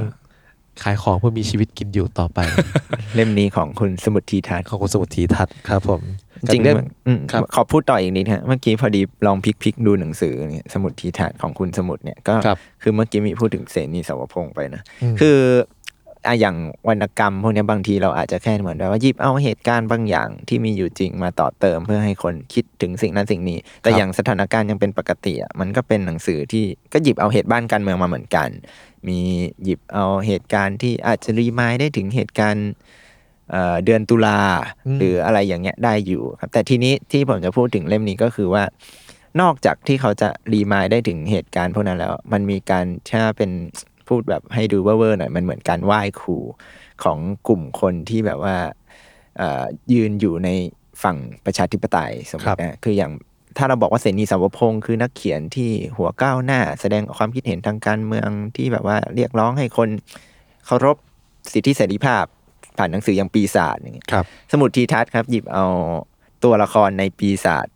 [0.83, 2.39] ขายของเพื่อมีชีวิตกินอยู่ต่อไป
[3.15, 6.01] เล่มนี้ของคุณสมุทรทีทัศน์ของคุณสมุทรทีทัศน์ครับผม
[6.53, 15.37] จริงกับเล่มอืมครับขอพูดต่ออีกนิดฮะเมื่อกี้พอดีลองพลิกพลิกๆดูหนังสือเนี่ยสมุดทีทัศน์ของคุณสมุดเนี่ยก็ครับคือเมื่อกี้มีพูดถึงเสนีสาวพงษ์ไปนะอืมคือ
[16.27, 16.55] อะอย่าง
[16.87, 28.49] วรรณกรรม พวกเนี้ยบางทีเราอาจจะแค่เหมือนแบบว่าหยิบเอาเหตุการณ์บางอย่างที่มีอยู่จริงมาต่อเติมเพื่อให้คนคิดถึงสิ่งนั้นสิ่งนี้ แต่ครับอย่างสถานการณ์ยังเป็นปกติอะมันก็เป็นหนังสือที่ก็หยิบเอาเหตุบ้านการเมืองมาเหมือนกัน
[29.07, 29.19] มี
[29.63, 32.67] หยิบเอาเหตุการณ์ที่อาจจะรีมายได้ถึงเหตุการณ์
[33.51, 34.39] เอ่อเดือนตุลา
[34.87, 38.63] อืมหรืออะไรอย่างเงี้ยได้อยู่ครับ แต่ทีนี้ที่ผมจะพูดถึงเล่มนี้ก็คือว่า
[39.41, 43.51] นอกจากที่เขาจะรีมายได้ถึงเหตุการณ์พวกนั้นแล้ว มันมีการถ้าเป็น
[44.09, 46.37] พูดแบบให้ดูเวอร์ๆหน่อยมันเหมือนการไหว้ครู
[47.03, 47.17] ของ
[47.47, 48.55] กลุ่มคนที่แบบว่า
[49.37, 50.49] เอ่อยืนอยู่ใน
[51.03, 53.11] ฝั่งประชาธิปไตยสมมครัติบนะคืออย่าง
[53.57, 59.89] ถ้าเราบอกว่าเสนีสาวพงศ์คือนักเขียนที่หัวก้าวหน้า แสดงความคิดเห็นทางการเมืองที่แบบว่าเรียกร้องให้คน
[60.65, 60.97] เคารพ
[61.53, 62.25] สิทธิเสรีภาพ
[62.77, 65.65] ผ่านหนังสืออย่างปีศาจอย่างเงี้ยครับสมุดทีทัศน์ครับ หยิบเอา
[66.43, 67.67] ตัวละครในปีศาจ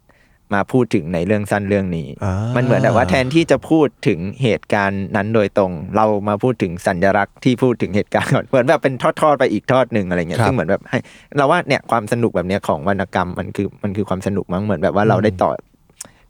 [0.53, 10.99] มาพูดถึงในเรื่องสั้นเรื่องนี้อ่ามัมันเหมือนแบบว่าแทนที่จะพูดถึงเหตุการณ์นั้นโดยตรง เรามาพูดถึงสัญลักษณ์ที่พูดถึงเหตุการณ์ก่อนเหมือนแบบเป็นทอดๆไปอีกทอดหนึ่งอะไรเงี้ยครับซึ่งเหมือนแบบให้
[11.37, 15.51] เราว่าเนี่ยความสนุกแบบเนี้ยของวรรณกรรมมันคือมันคือความสนุกมั้งเหมือนแบบว่าเราได้ต่อ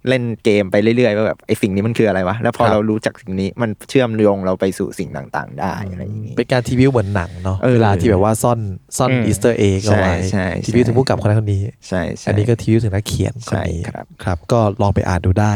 [0.07, 8.59] เล่นเกมไปเรื่อยๆว่าแบบไอ้สิ่งนี้มันคืออะไรวะแล้วพอครับเรารู้จักสิ่งนี้มันเชื่อมโยงเราไปสู่สิ่งต่างๆ ได้อะไรอย่างนี้เป็นการทีวิวเหมือนหนังเนาะเออเวลาที่แบบว่าซ่อน
[8.97, 15.53] ซ่อนอืม Easter egg เอาไว้ใช่ใช่ทีวิวถึงผู้กำกับคนนั้นคนนี้ใช่ใช่อันนี้ก็ทีวิวถึงนักเขียนคนนี้ใช่ครับครับ ก็ลองไปอ่านดูได้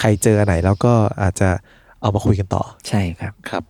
[0.00, 1.48] ใครเจออันไหนแล้วก็อาจจะ
[2.02, 3.64] เอามาคุยกันต่อ ใช่ครับครับ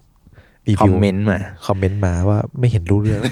[0.66, 3.22] recommend มาคอมเมนต์มาว่าไม่เห็นรู้เรื่อง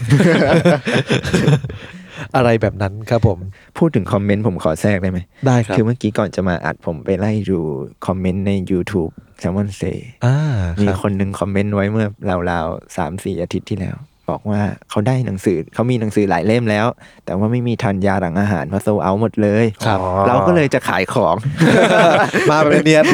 [2.36, 3.38] อะไรแบบนั้นครับผม
[3.78, 7.58] พูดถึงคอมเมนต์ผมขอแทรกได้ไหมได้ครับ คือเมื่อกี้ก่อนจะมาอัดผมไปไล่ดู
[8.06, 9.82] คอมเมนต์ใน YouTube Salmon Say
[10.24, 10.36] อ่า
[10.80, 12.06] มีรับคนหนึ่งคอมเมนต์ไว้เมื่อ
[12.50, 13.96] ราวๆสามสี่อาทิตย์ที่แล้ว
[14.30, 14.60] บอกว่า
[14.90, 16.86] เขาได้หนังสือเขามีหนังสือหลายเล่มแล้ว
[17.24, 21.36] แต่ว่าไม่มีทันยาหลังอาหารเพราะโซเอาหมดเลยครับเราก็เลยจะขายของ
[22.50, 23.04] มาแบบเนียน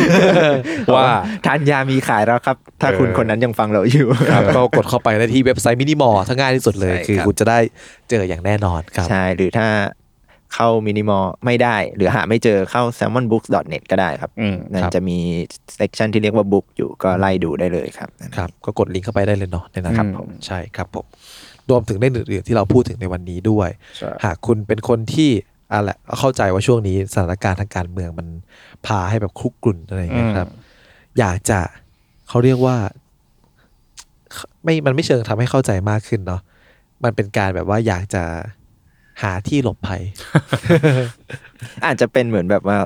[0.94, 1.08] ว่า
[1.46, 7.58] ทานยามีขายแล้วครับ ถ้าเออคุณคนนั้นยังฟังเราอยู่ครับก็กดเข้าไปได้ที่เว็บไซต์มินิมอลถ้าง่ายที่สุดเลยใช่คือครับคุณจะได้
[8.10, 9.66] เจออย่างแน่นอนครับใช่หรือถ้า
[10.54, 15.18] เข้ามินิมอลไม่ได้ หรือหาไม่เจอเข้า salmonbooks.net ก็ได้ครับอืมนั่นครับจะมี
[15.74, 21.06] เซ c ชันที่เรียกว่าบุ๊กอยู่ก็ไล่ดูได้เลยครับครับ ก็กดลิงก์เข้าไปได้เลยเนาะในนั้นครับผมใช่ครับผม
[21.70, 25.30] รวมถึงเรื่องอื่นๆที่เราพูดถึงในวันนี้ด้วยใช่หากคุณเป็นคนที่
[25.72, 28.26] อะไรเข้าใจว่าช่วงนี้สถานการณ์ทางการเมืองมัน
[28.86, 30.48] พาให้แบบคลุกกลุ่นอะไรอย่างเงี้ยครับ
[31.18, 31.60] อยากจะ
[32.28, 32.76] เขาเรียกว่า
[34.64, 36.40] ไม่มันไม่เชิงทำให้เข้าใจมากขึ้นเนาะ
[37.04, 38.22] มันเป็นการแบบว่าอยากจะ
[39.22, 40.02] หาที่หลบภัย
[41.86, 42.78] อาจจะเป็นเหมือนแบบว่า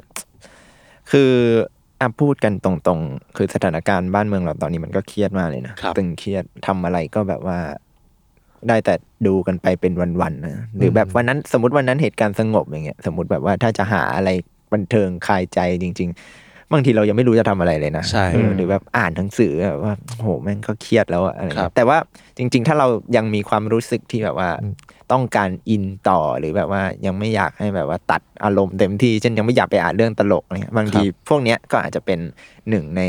[1.11, 1.31] คือ
[2.01, 7.59] อะพูดกันตรงๆ คือสถานการณ์บ้านเมืองเราตอนนี้มันก็เครียดมากเลยนะครับตึงเครียดทำอะไรก็แบบว่า
[8.69, 8.95] ได้แต่
[9.27, 14.31] ดูกันไปเป็นวันๆนะหรือแบบวันนั้นสมมติวันนั้นเหตุการณ์สงบอย่างเงี้ย สมมติแบบว่าถ้าจะหาอะไร
[14.73, 19.93] บันเทิงคลายใจจริง ๆ บางทีเรายังไม่รู้จะทำอะไรเลยนะใช่เออหรือแบบอ่านหนังสือแบบว่า
[20.23, 21.99] โหแม่งก็เครียดแล้วอะอะไรครัเงี้บยแต่ว่า
[22.39, 22.87] จริง ๆ ถ้าเรา
[23.17, 24.75] ยังมีความรู้สึกที่แบบว่าอืม
[25.13, 32.19] ต้องการอินต่อหรือแบบว่ายังไม่อยากให้แบบว่าตัดอารมณ์เต็มที่เช่นยังไม่อยากไปอ่านเรื่องตลกอะไรเงี้ยบางทีพวกเนี้ยก็อาจจะเป็น
[32.69, 33.03] หนึ่งใน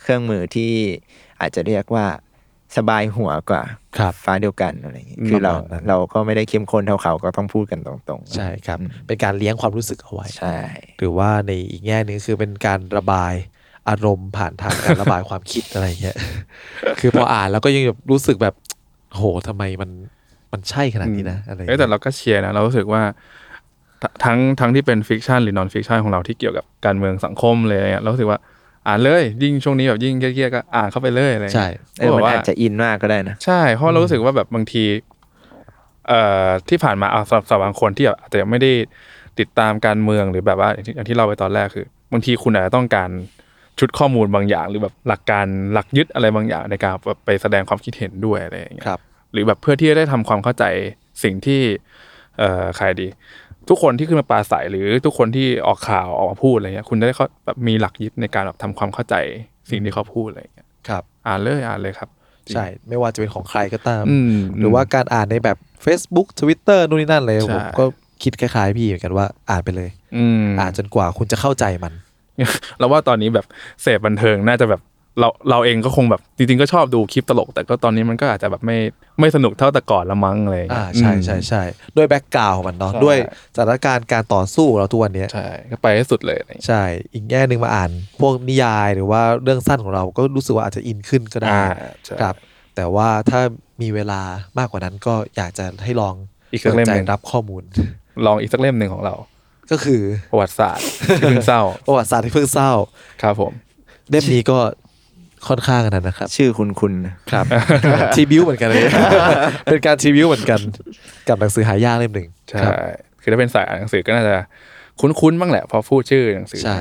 [0.00, 0.72] เครื่องมือที่
[1.40, 2.06] อาจจะเรียกว่า
[2.76, 3.62] สบายหัวกว่า
[3.98, 10.56] ครับฟ้าเดียวกันอะไรอย่างงี้คือเราประมาณนั้นเราก็ไม่ได้เข้มข้นเท่าเขาก็ต้องพูดกันตรงๆ ใช่ครับอืมเป็นการเลี้ยงความรู้สึกเอาไว้ใช่
[10.98, 13.32] หรือว่าในอีกแง่หนึงคือเป็นการระบาย
[13.88, 16.16] อารมณ์ผ่านทางการระบายความคิดอะไรเงี้ย
[17.00, 18.54] คือพออ่านแล้วก็ยังแบบรู้สึกแบบ
[19.14, 19.90] โหทำไมมัน
[20.52, 23.02] มันใช่ขนาดนี้นะอะไรเอ้ยแต่เราก็เชียร์นะเรารู้สึกว่า
[24.02, 28.38] ททั้งทั้งที่เป็น fiction หรือ non-fiction ของเราที่เกี่ยวกับการเมืองสังคมเลยอะไรเงี้ยเรารู้สึกว่า
[28.86, 31.68] อ่านเลยยิ่งช่วงนี้แบบยิ่งเครียดๆก็อ่านเข้าไปเลยอะไรเงี้ยใช่
[31.98, 34.84] เออก็มันแบบว่าอาจจะอินมากก็ได้นะใช่เพราะเรารู้สึกว่าแบบบางที
[36.08, 38.72] เอ่อที่ผ่านมาเอาสำหรับสำหรับบางคนที่แบบอาจจะยังไม่ได้
[39.38, 43.10] ติดตามการเมืองหรือแบบว่าอย่างที่อย่างที่เราไปตอนแรกคือ บางทีคุณอาจจะต้องการ
[43.78, 49.00] ชุดข้อมูลบางอย่าง หรือแบบหลักการหลักยึดอะไรบางอย่างในการแบบไปแสดงความคิดเห็นด้วยอะไรอย่างเงี้ยครับ
[49.32, 50.64] หรือแบบเพื่อที่จะได้ทำความเข้าใจ
[51.22, 51.60] สิ่งที่
[52.38, 53.08] เอ่อใครดี
[53.68, 59.14] ทุกคนที่ขึ้นมาปราศัยหรือทุกคนที่ออกข่าวออกมาพูดอะไรเงี้ยคุณจะได้เขาแบบมีหลักยึดในการแบบทำความเข้าใจ
[59.70, 62.08] สิ่งที่เขาพูดอะไรเงี้ยครับ อ่านเลยอ่านเลยครับ
[62.54, 67.84] ใช่ ไม่ว่าจะเป็นของใครก็ตาม อืม หรือว่าการอ่านในแบบ Facebook Twitter นู่นนี่นั่นเลยใช่ ผมก็
[68.22, 71.92] คิดคล้ายๆพี่เหมือนกันว่าอ่านไปเลย อืม อ่านจนกว่าคุณจะเข้าใจมัน
[72.78, 73.46] เราว่าตอนนี้แบบ
[73.82, 74.80] เสพบันเทิงน่าจะแบบ
[75.20, 78.78] เราเราเองก็คงแบบจริงๆก็ชอบดูคลิปตลก แต่ก็ตอนนี้มันก็อาจจะแบบไม่
[79.20, 81.62] ไม่สนุกเท่าแต่ก่อนละมั้งอะไรอย่างอ่าเงี้ยใช่อืมใช่ใช่
[81.96, 83.16] ด้วยแบ็กกราวของมันเนาะใช่ด้วย
[83.56, 86.82] สถานการณ์การต่อสู้ของเราทุกวันเนี้ยใช่ก็ไปให้สุดเลยอะไรอย่างเงี้ยใช่
[87.12, 87.90] อีกแง่หนึ่งมาอ่าน
[88.20, 92.34] พวกนิยายหรือว่าเรื่องสั้นของเราก็รู้สึกว่าอาจจะอินขึ้นก็ได้อ่าใช่ครับ
[92.76, 93.40] แต่ว่าถ้า
[93.82, 94.20] มีเวลา
[94.58, 96.14] มากกว่านั้นก็อยากจะให้ลอง
[96.52, 97.62] อีกสักเล่มหนึ่งปิดใจรับข้อมูล
[98.26, 99.14] ลองอีกสักเล่มหนึ่งของเรา
[99.70, 100.02] ก็คือ
[100.32, 102.72] ประวัติศาสตร์ที่เพิ่งเศร้าประวัติศาสตร์ที่เพิ่งเศร้า
[103.22, 103.52] ครับผม
[104.10, 104.58] เล่มนี้ก็
[105.48, 107.44] ค่อนข้างกันนะครับ ชื่อคุณคุณนะครับ
[108.14, 108.82] ทีบิวเหมือนกันเลย
[109.64, 110.60] เป็นการทีบิวเหมือนกัน
[111.28, 112.74] กับหนังสือหายากเล่มหนึ่งใช่ครับ
[113.20, 114.34] คือถ้าเป็นสายอ่านหนังสือก็น่าจะ
[115.00, 116.80] คุ้นๆบ้างแหละ พอพูดชื่อหนังสือใช่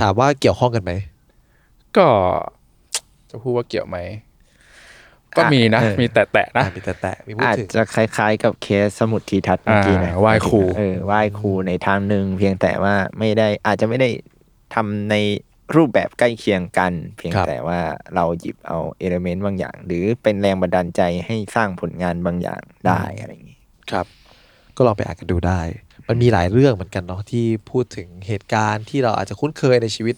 [0.00, 0.92] ถามว่าเกี่ยวข้องกันไหม
[1.96, 2.06] ก็
[3.30, 3.98] จะพูดว่าเกี่ยวไหม
[5.36, 14.08] ก็มีนะเออมีแตะๆนะอ่ามีแต่แต่มีพูดอาจถึงจะคล้ายๆ กับเคสสมุดทีทัศน์เมื่อกี้นะอ่าไหว้ครูเออไหว้ครูในทางหนึ่งเพียงแต่ว่าไม่ได้อาจจะไม่ได้
[14.74, 15.14] ทำใน
[15.76, 17.78] รูปแบบใกล้เคียงกัน เพียงครับแต่ว่า
[18.14, 23.58] เราหยิบเอาเอลเมนต์บางอย่าง หรือเป็นแรงบันดาลใจให้สร้างผลงานบางอย่างได้อะไรอย่างนี้
[23.90, 24.06] ครับ
[24.76, 25.60] ก็ลองไปอ่านกันดูได้
[26.08, 30.16] มันมีหลายเรื่องเหมือนกันเนาะที่พูดถึงเหตุการณ์ที่เราอาจจะคุ้นเคยในชีวิต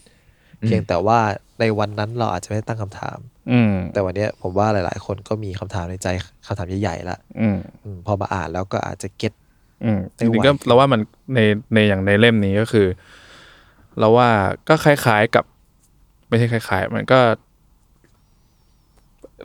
[0.64, 1.18] เพียงแต่ว่า
[1.60, 3.18] ในวันนั้นเราอาจจะไม่ได้ตั้งคำถาม
[3.52, 6.08] อืมแต่วันเนี้ยผมว่าหลาย ๆ คนก็มีคำถามในใจ
[6.46, 9.32] คำถามใหญ่ๆละอืมอืมพอมาอ่านแล้วก็อาจจะเก็ต
[9.84, 11.00] อืมจไม่ไหวริงๆก็เราว่ามัน
[11.34, 11.40] ใน
[11.74, 12.86] ในอย่างในเล่มนี้ก็คือ
[13.98, 14.28] เราว่า
[14.68, 15.44] ก็คล้ายๆกับ
[16.28, 17.18] ไม่ใช่คล้ายๆ มันก็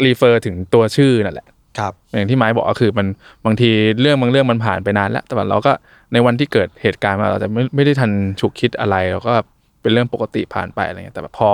[0.05, 1.47] รีเฟอร์ถึงตัวชื่อนั่นแหละ
[1.79, 3.07] ครับ อย่างที่ไม้บอกก็คือมัน
[3.45, 3.69] บางที
[4.01, 5.71] เรื่องบางเรื่องมันผ่านไปนานแล้ว แต่ว่าเราก็
[6.13, 9.33] ในวันที่เกิดเหตุการณ์มาเราจะไม่ไม่ได้ทันฉุกคิดอะไรเราก็
[9.81, 11.51] เป็นเรื่องปกติผ่านไปอะไรเงี้ยแต่แบบพอ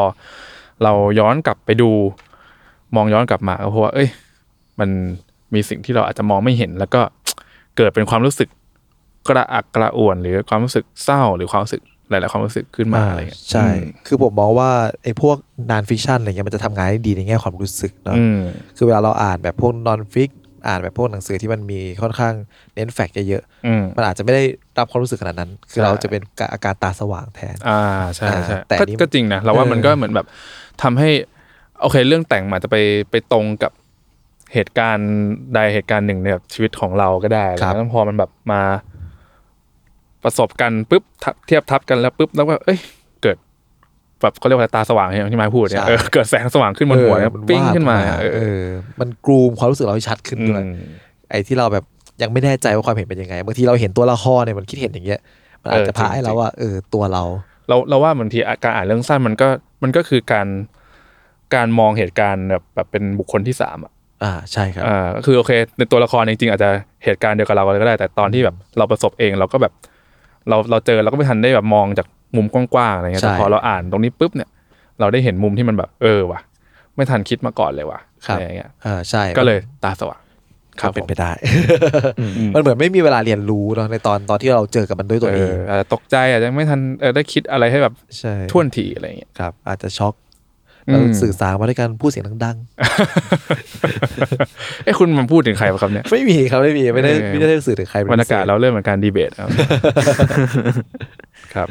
[0.84, 1.91] เราย้อนกลับไปดู
[2.96, 4.10] มองย้อนกลับมาก็เพราะว่า เอ้ย
[4.80, 4.89] มัน
[5.54, 7.02] มีสิ่งที่เราอาจจะมองไม่เห็น แล้วก็
[7.78, 8.50] เกิดเป็นความรู้สึก
[9.28, 11.82] กระอักกระอ่วน หรือความรู้สึกเศร้าหรือความรู้สึก
[12.14, 13.68] หลาย ๆ ความรู้สึกขึ้นมาอะไรเงี้ยใช่
[14.07, 14.70] คือผมมองว่า
[15.03, 15.38] ไอ้พวก
[15.72, 18.39] non-fiction อะไรเงี้ยมันจะทำงานได้ดีในแง่ความรู้สึกเนาะอืม
[18.78, 20.30] คือเวลาเราอ่านแบบพวก non-fic
[20.68, 22.34] อ่านแบบพวกหนังสือที่มันมีค่อนข้าง
[22.76, 24.43] เน้น fact เยอะอืมๆมันอาจจะไม่ได้
[24.78, 26.22] รับความรู้สึกขนาดนั้น คือใช่เราจะเป็น
[26.53, 27.82] อาการตาสว่างแทน อ่า
[28.16, 30.28] ใช่ใช่อ่าแต่ก็นี่ก็จริงนะเราว่าเออมันก็เหมือนแบบ
[30.84, 31.09] ทำให้
[31.82, 32.78] โอเคเรื่องแต่งมันอาจจะไป
[33.11, 33.72] ไปตรงกับ
[34.53, 35.11] เหตุการณ์
[35.53, 38.61] ใดเหตุการณ์หนึ่งในแบบชีวิตของเราก็ได้ครับแล้วพอมันแบบมา
[40.24, 42.80] ประสบกันปุ๊บทับเทียบทับกันแล้วปุ๊บแล้วก็เอ้ย
[43.24, 43.38] เกิด
[44.22, 48.64] แบบเขาเรียกว่าอะไรตาสว่างที่ที่ไม้พูดเนี่ยเออเกิดแสงสว่างขึ้นบนหัวเนี่ยเออปิ้งขึ้นมาวบเออเออ
[49.00, 50.74] มันกรูมความรู้สึกเราให้ชัดขึ้นด้วยอืม
[51.30, 51.84] ไอ้ที่เราแบบ
[52.22, 55.20] ยังไม่แน่ใจว่าความเห็นเป็นยังไงบางทีเราเห็นตัวละครเนี่ยมันคิดเห็นอย่างเงี้ย
[55.62, 57.24] มันอาจจะเออพาให้จริงๆเราว่าเออตัวเรา
[57.68, 59.48] เราเราว่าบางทีการอ่านเรื่องสั้นมันก็
[59.84, 60.48] มันก็คือการ
[61.56, 63.92] การมองเหตุการณ์แบบแบบเป็นบุคคลที่สามอะ
[64.24, 66.70] อ่าใช่ครับอ่าก็คือโอเคในตัวละครจริงๆอาจจะ
[67.04, 69.74] เหตุการณ์เดียวกับเราเลยก็ได้ แต่ตอนที่แบบเราประสบเองเราก็แบบ
[70.50, 74.50] เราเราเจอเราก็ไม่ทันได้แบบมองจากมุมกว้างๆอะไรเงี้ยใช่แต่พอเราอ่านตรงนี้ปุ๊บเนี่ย
[75.00, 76.39] เราได้เห็นมุมที่มันแบบเออว่ะ
[76.96, 80.22] ไม่ทันคิดมาก่อนเลยว่ะครับอะไรเงี้ยอ่าใช่ก็เลยตาสว่าง
[80.80, 81.32] ก็เป็นผมไปได้
[82.56, 90.23] มันเหมือนไม่มีเวลาเรียนรู้เนาะในตอนตอนที่เราเจอกับมันด้วยตัวเอเองออาจจะตกใจอาจจะไม่ทันเออได้คิดอะไรให้แบบใช่ท่วนทีอะไรเงี้ยครับ อาจจะช็อกอืม
[90.92, 92.58] เราสื่อสารมาด้วยการพูดเสียงดัง
[94.84, 99.50] เอ้คุณมันพูดถึงใครวะครับเนี่ยๆไม่มีครับไม่มีไม่ได้เออไม่ได้สื่อถึงใครป็บรรยากาศพิศษเราเริ่มเหมือนการดีเบตครับ
[101.54, 101.68] ครับ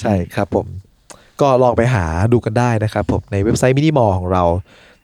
[0.00, 0.66] ใช่ครับผม
[1.40, 4.44] ก็ลองไปหาดูกันได้นะครับผมในเว็บไซต์มินิมอลของเรา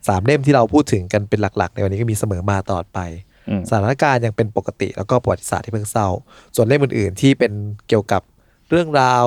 [0.08, 3.00] สามเล่มที่เราพูดถึงกันเป็นหลัก ๆ ในวันนี้ก็มีเสมอมาตลอดไป
[3.48, 6.08] อืมสถานการณ์ยังเป็นปกติ แล้วก็ประวัติศาสตร์ที่เพิ่งเศร้า
[6.56, 7.52] ส่วนเล่มอื่นๆที่เป็น
[7.88, 8.22] เกี่ยวกับ
[8.70, 9.24] เรื่องราว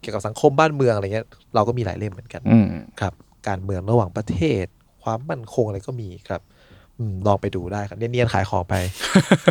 [0.00, 2.66] เกี่ยวกับสังคมบ้านเมืองอะไรเงี้ย เราก็มีหลายเล่มเหมือนกันอืม
[3.00, 3.12] ครับ
[3.48, 4.64] การเมืองระหว่างประเทศ
[5.02, 6.42] คความมั่นคงอะไรก็มีครับ
[6.98, 8.74] อืมลองไปดูได้ครับเนียนๆขายของไป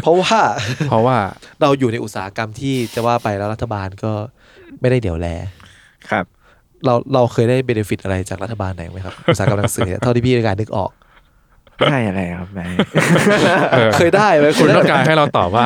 [0.01, 0.39] เพราะว่า
[0.89, 1.17] เพราะว่า
[1.61, 4.11] เราอยู่ในอุตสาหกรรมที่จะว่าไปแล้วรัฐบาลก็
[4.79, 5.27] ไม่ได้เดี๋ยวแล
[6.09, 6.25] ครับ
[6.85, 10.91] เราเราเคยได้เบนฟิตอะไรจากรัฐบาลไหนไหมครับอุตสาหกรรมหนังสือเนี่ยเท่าที่พี่ในการนึกออก
[11.81, 12.71] ได้อะไรครับนาย
[13.71, 15.65] เออเคยได้ไหมคุณต้องการให้เราตอบว่า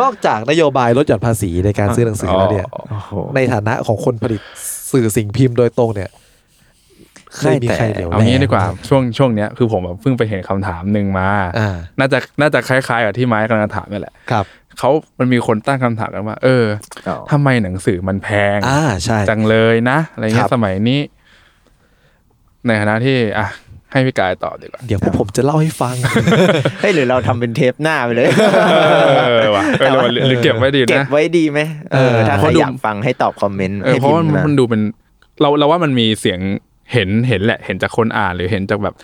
[0.00, 4.40] นอกจากนโยบายลดหย่อนภาษีในการซื้อหนังสือแล้วเนี่ยอ๋อโอ้โหในฐานะของคนผลิต
[4.92, 6.10] สื่อสิ่งพิมพ์โดยตรงเนี่ย
[7.36, 11.28] เคยมีใครเหลวเอาแลงี้ดีกว่าช่วงช่วงเนี้ยคือผมแบบเพิ่งไปเห็นคำถามหนึ่งมา
[11.58, 14.44] อ่าน่าจะน่าจะคล้ายๆกับที่ไม้กำลังถามนี่แหละครับ
[14.78, 16.64] เขามันมีคนตั้งคำถามกันว่า เออ
[17.08, 21.00] อ๋อทำไมหนังสือมันแพง อ่าใช่ จังเลยนะ อะไรเงี้ครัยบ สมัยนี้
[22.66, 23.48] ในฐานะที่ อะ
[23.92, 25.94] ให้พี่กายตอบดีกว่าเดี๋ยวพวกผมจะเล่าให้ฟัง
[26.80, 28.28] เฮ้ยหรือเราทำเป็นเทปหน้าไปเลย
[29.26, 31.60] เออว่ะเออหรือหรือเก็บไว้ดีเก็บนะ ไว้ดีไหม
[31.92, 34.80] เออ เออ ถ้าใคเพรราะดูอยากฟังให้ตอบคอมเมนต์เออให้เพราะพิว่าพ์มันมา มันดูเป็น
[35.40, 36.40] เราเราว่ามันมีเสียง
[36.92, 38.94] เห็นเห็นแหละเห็นจากคนอ่านหรือเห็นจากแบบ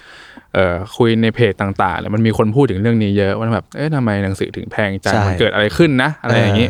[0.55, 6.69] เอ่อคุยในเพจต่างๆแล้วมันมีคนพูดถึงเรื่องนี้เยอะว่าแบบเอ๊ะทำไมหนังสือถึงแพงจังใช่ มันเกิดอะไรขึ้นนะ อะไรอย่างนี้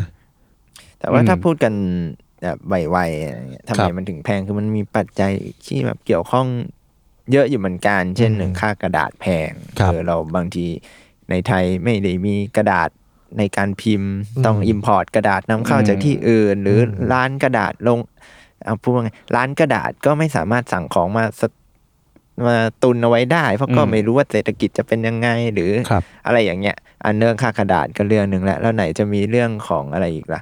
[1.01, 1.75] แต่ว่าอืมถ้าพูดกัน
[2.43, 5.33] แบบไวๆอะไรเงี้ยทำครัไมบมันถึงแพงคือมันมีปัจจัย
[5.67, 6.47] ที่แบบเกี่ยวข้อง
[7.33, 10.67] เยอะอยู่เหมือนกัน เช่นหนึ่งค่ากระดาษแพงครับ เออเราบางที
[11.31, 12.89] ในไทยไม่ได้มีกระดาษ
[13.39, 17.99] ในการพิมพ์อืมต้องอิมพอร์ตกระดาษนำเข้าอืมจากที่อื่น หรืออมร้านกระดาษลง
[18.65, 21.43] เอาพูดว่าไงร้านกระดาษก็ไม่สามารถสั่งของมาส
[22.47, 30.41] มาตุนเอาไว้ได้ เพราะก็ไม่รู้ว่าเศรษฐกิจจะเป็นยังไงหรือครับอะไรอย่างเงี้ย อันเรื่องค่ากระดาษก็เรื่องหนึ่งแล้วแล้วไหนจะมีเรื่องของอะไรอีกล่ะ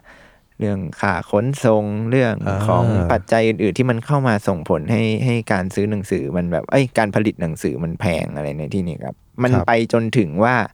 [0.60, 10.68] เรื่องค่าขนส่งเรื่องอ่าของปัจจัยอื่น ๆ ที่มันเข้ามาส่งผลให้ให้การซื้อหนังสือมันแบบเอ้ยการผลิตหนังสือมันแพงอะไรในที่นี้ครับ มันครับไปจนถึงว่าเ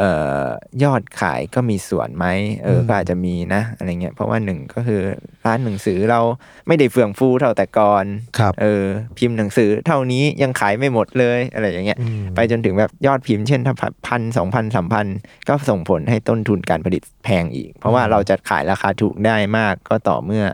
[0.00, 0.10] อ่
[0.44, 0.46] อ
[0.84, 2.26] ยอดขายก็มีส่วนไหม
[2.64, 5.00] เอออมก็อาจจะมีนะอะไรเงี้ยเพราะว่าหนึ่งก็คือ
[5.46, 6.20] ร้านหนังสือเรา
[6.66, 8.04] ไม่ได้เฟื่องฟูเท่าแต่ก่อน
[8.38, 8.84] ครับเออ
[9.18, 13.74] พิมพ์หนังสือเท่านี้ยังขายไม่หมดเลยอะไรอย่างเงี้ยอืมไปจนถึงแบบยอดพิมพ์เช่นถ้า
[14.06, 15.06] พันสองพันสามพัน
[15.48, 20.44] ก็ส่งผลให้ต้นทุนการผลิตแพงอีก เพราะว่าเราจะขายราคาถูกได้มากก็ต่อเมื่อ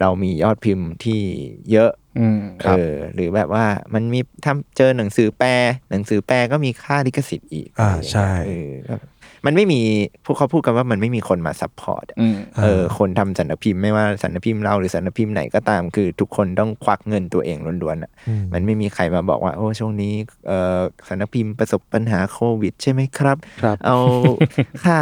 [0.00, 1.20] เรามียอดพิมพ์ที่
[1.72, 1.99] เยอะอืม
[2.62, 5.50] เออหรือแบบว่ามันมีทำเจอหนังสือแปล
[5.90, 8.96] หนังสือแปลก็มีค่าลิขสิทธิ์อีก อะไรย่งเงี้ยใช่เออก็
[9.46, 9.80] มันไม่มี
[10.24, 20.14] พวกเขาพูดกันว่ามันไม่มีคนมา supportอืมเออคนทำสำนักพิมพ์ไม่ว่าสำนักพิมพ์เราหรือสำนักพิมพ์ไหนก็ตามคือทุกคนต้องควักเงินตัวเองล้วนๆอะอืมมันไม่มีใครมาบอกว่า โอ้ช่วงนี้
[20.48, 23.96] เออสำนักพิมพ์ประสบปัญหาโควิด ใช่ไหมครับครับเอา
[24.84, 24.98] ค่า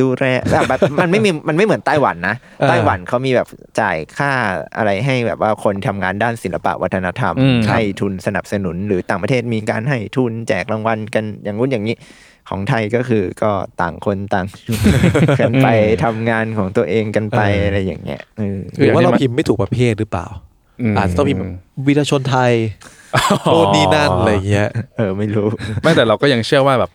[0.00, 3.48] ดูแลแบบแบบมันไม่มีมันไม่เหมือนไต้หวันนะเออไต้หวันเขามีแบบ
[3.80, 4.30] จ่ายค่า
[4.76, 11.96] อะไรให้แบบว่าคนทำงานด้านศิลปะวัฒนธรรมอืมให้ทุนสนับสนุนหรือต่างประเทศมีการให้ทุนแจกรางวัลกันอย่างงู้นอย่างนี้
[12.48, 14.46] ของไทยก็คือก็ต่างคนต่าง
[15.40, 15.68] กันไป
[16.04, 20.26] ทำงานของตัวเองกันไปเออออะไรอย่างเงี้ยเออหรือว่าเราพิมพ์ไม่ถูกประเภทหรือเปล่า
[20.92, 21.52] มอาจจะต้องพิมพ์แบบ
[21.86, 22.52] วีรชนไทย
[23.44, 25.46] โน่นนี่นั่นอะไรเงี้ยเออไม่รู้
[25.82, 26.90] ไม่แต่เราก็ยังเชื่อว่าแบบ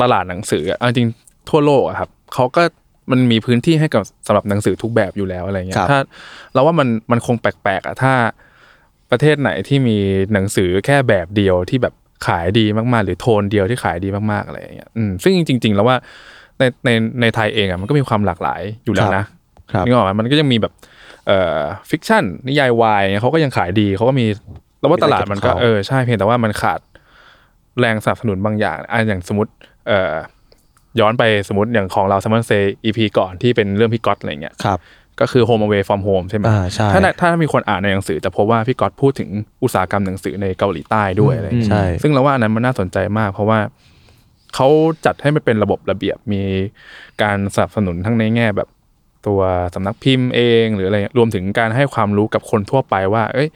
[0.00, 1.08] ตลาดหนังสืออะเอาจริง
[1.50, 2.17] ทั่วโลกอะครับเขา
[2.56, 2.62] ก็
[3.10, 5.98] มันมีพื้นที่ให้กับสำหรับหนังสือทุกแบบอยู่แล้วอะไรเงี้ครัยบถ้า
[6.52, 8.12] เราว่ามันมันคงแปลกๆอะถ้า
[9.10, 9.96] ประเทศไหนที่มี
[10.32, 11.94] หนังสือแค่แบบเดียวที่แบบ
[12.26, 15.96] ขายดีมากๆ หรือโทนเดียวที่ขายดีมากๆอะไรอย่างเงี้ยอืมซึ่งจริง ๆ แล้วว่า
[16.58, 19.24] ในในในไทยเองอะมันก็มีความหลากหลายอยู่แล้วนะ
[19.72, 20.72] ครับนึกออกไหมมันก็ยังมีแบบ
[21.26, 21.60] เอ่อ
[21.90, 24.26] fiction นิยายวายเขาก็ยังขายดีเขาก็มี
[24.80, 26.80] แล้วว่าตลาดมันก็มีอะไรกับเขาเออใช่เพียงแต่ว่ามันขาด
[27.80, 29.52] แรงสนับสนุนบางอย่างอะอย่างสมมติ
[29.88, 30.14] เอ่อ
[31.00, 32.50] ย้อนไปสมมติอย่างของเรา Salmon Say
[32.84, 34.78] EP ก่อนที่เป็นเรื่องพี่ก๊อตอะไรเงี้ยครับ
[35.20, 39.30] ก็คือ Home Away from Home ใช่ไหมอ่าใช่ถ้าถ้ามีคนอ่านในหนังสือจะพบว่าพี่ก๊อตพูดถึง
[39.62, 43.58] อุตสาหกรรมหนังสือในเกาหลีใต้ด้วยอะไรเงี้ยใช่ซึ่งเราว่าอันนั้นมันน่าสนใจมาก เพราะว่า
[44.54, 44.68] เขา
[45.06, 46.42] จัดให้มันเป็นระบบระเบียบมี
[47.22, 48.68] การสนับสนุนทั้งในแง่แบบ
[49.26, 49.40] ตัว
[49.74, 53.48] สำนักพิมพ์เอง หรืออะไรเงี้ยรวมถึงการให้ความรู้กับคนทั่วไปว่า เอ้ย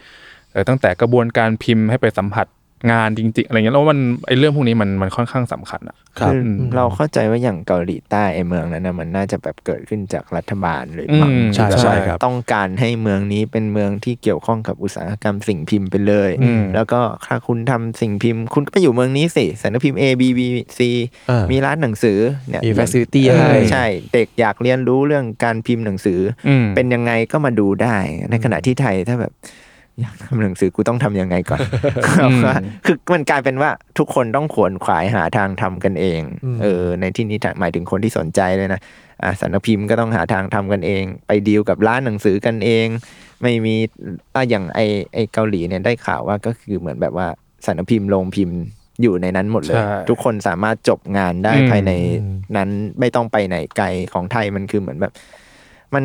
[0.53, 2.47] เออตั้งแต่กระบวนการพิมพ์ให้ไปสัมผัส
[2.91, 6.43] งานจริง ๆ อะไรเงี้ยแล้วมันไอ้เรื่องพวกนี้มันมันค่อนข้างสำคัญอะครับคือ
[6.77, 20.41] เราเข้าใจว่าอย่างเกาหลีใต้ไอเมืองนั้นนะมันน่าจะแบบเกิดขึ้นจากรัฐบาลเลยมั้งอืมใช่ใช่ครับต้องการให้เมืองนี้เป็นเมืองที่เกี่ยวข้องกับอุตสาหกรรมสิ่งพิมพ์ไปเลยอืมแล้วก็ถ้าคุณทำสิ่งพิมพ์ คุณก็ไปอยู่เมืองนี้สิสำนักพิมพ์ A B B
[20.79, 20.81] C
[21.31, 22.19] อ่ามีมีร้านหนังสือ
[22.49, 27.97] เนี่ยมี facility เออให้ใช่เด็กอยากเรียนรู้เรื่องการพิมพ์หนังสือออืมเป็นยังไงก็มาดูได้
[28.31, 29.33] ในขณะที่ไทยถ้าแบบ
[30.01, 31.61] อยากทำหนังสือกูต้องทำยังไงก่อน
[32.85, 38.81] คือมันกลายเป็นว่าทุกคนต้องขวนขวายหาทางทำกันเองอืมเออ ในที่นี้หมายถึงคนที่สนใจเลยนะ
[39.23, 42.87] อะสำนักพิมพ์ก็ต้องหาทางทำกันเอง ไปดีลกับร้านหนังสือกันเอง
[43.43, 43.75] ไม่มี
[44.35, 44.81] อะอย่างไอ
[45.15, 47.27] ไอเกาหลีเนี่ยได้ข่าวว่าก็คือเหมือนแบบว่า
[47.67, 48.59] สำนักพิมพ์โรงพิมพ์
[49.03, 51.93] อยู่ในนั้นหมดเลยใช่ทุกคนสามารถจบงานได้อืมภายใน
[52.57, 52.69] นั้น
[53.01, 55.13] ไม่ต้องไปไหนไกลของไทยมันคือเหมือนแบบ
[55.95, 56.05] มัน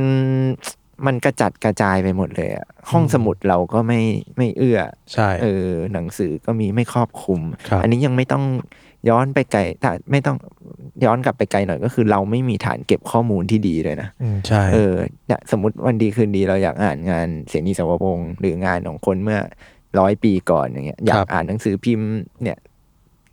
[1.05, 4.01] มันกระจัดกระจายไปหมดเลยอะห้องสมุดเราก็ไม่
[4.37, 4.79] ไม่เอื้อ
[5.13, 8.43] ใช่เออหนังสือก็มีไม่ครอบคลุมครับอันนี้ยังไม่ต้อง
[9.09, 10.37] ย้อนไปไกลถ้าไม่ต้อง
[11.05, 14.95] ย้อนกลับไปไกลหน่อยก็คือ เราไม่มีฐานเก็บข้อมูลที่ดีเลยนะอืมใช่เออ
[15.27, 19.39] เนี่ยสมมติวันดีคืนดีเราอยากอ่านงานเสนีสวพงศ์หรืองานของคนเมื่อ
[19.99, 22.09] ร้อยปีก่อนอย่างเงี้ยอยากอ่านหนังสือพิมพ์
[22.43, 22.57] เนี่ย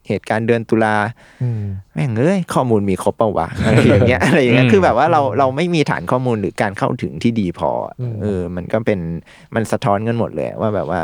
[0.08, 0.96] เหตุการณ์เดือนตุลา
[1.42, 9.00] อืมแม่งเอ้ยข้อมูลมีครบเปล่าวะอะไรอย่างเงี้ยอะไรอย่างเงี้ยอืมคือแบบว่าเราเราไม่มีฐานข้อมูลหรือการเข้าถึงที่ดีพออมเออมันก็เป็น
[9.54, 11.00] มันสะท้อนกันหมดเลยว่าแบบว่า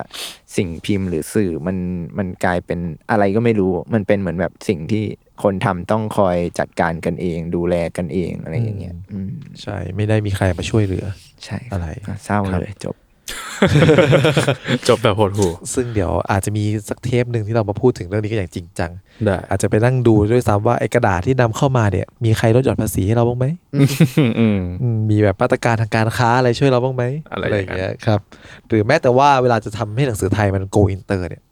[0.56, 1.76] สิ่งพิมพ์หรือสื่อมัน
[2.18, 2.80] มันกลายเป็น
[3.10, 5.04] อะไรก็ไม่รู้ มันเป็นเหมือนแบบสิ่งที่
[5.42, 9.32] คนทำต้องคอยจัดการกันเอง ดูแลกันเองอะไรอย่างเงี้ยอืม
[9.62, 11.06] ใช่ไม่ได้มีใครมาช่วยเหลือ
[11.44, 12.96] ใช่คบอะไรก็เศร้าครับเลยจบ
[14.88, 18.90] จบแบบโหดหูซึ่งเดี๋ยวอาจจะมีสักเทปหนึ่งที่เรามาพูดถึงเรื่องนี้กันอย่างจริงจัง
[19.24, 28.20] ได้ อาจจะไปนั่งดูด้วยซ้ำว่าไอ้กระดาษที่นำเข้ามาเนี่ย มีใครลดหย่อนภาษีให้เราบ้างไหมอืมอืมมีแบบมาตรการทางการค้าอะไรช่วยเราบ้างไหมอะไรอย่างนั้นเงี้ยครับ
[28.68, 31.42] หรือแม้แต่ว่าเวลาจะทำให้หนังสือไทยมัน go inter เนี่ย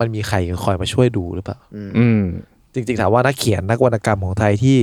[0.00, 1.58] มันมีใครคอยมาช่วยดูหรือเปล่า
[1.98, 2.22] อืม
[2.74, 4.78] จริงๆถามว่านักเขียนนักวรรณกรรมของไทยที่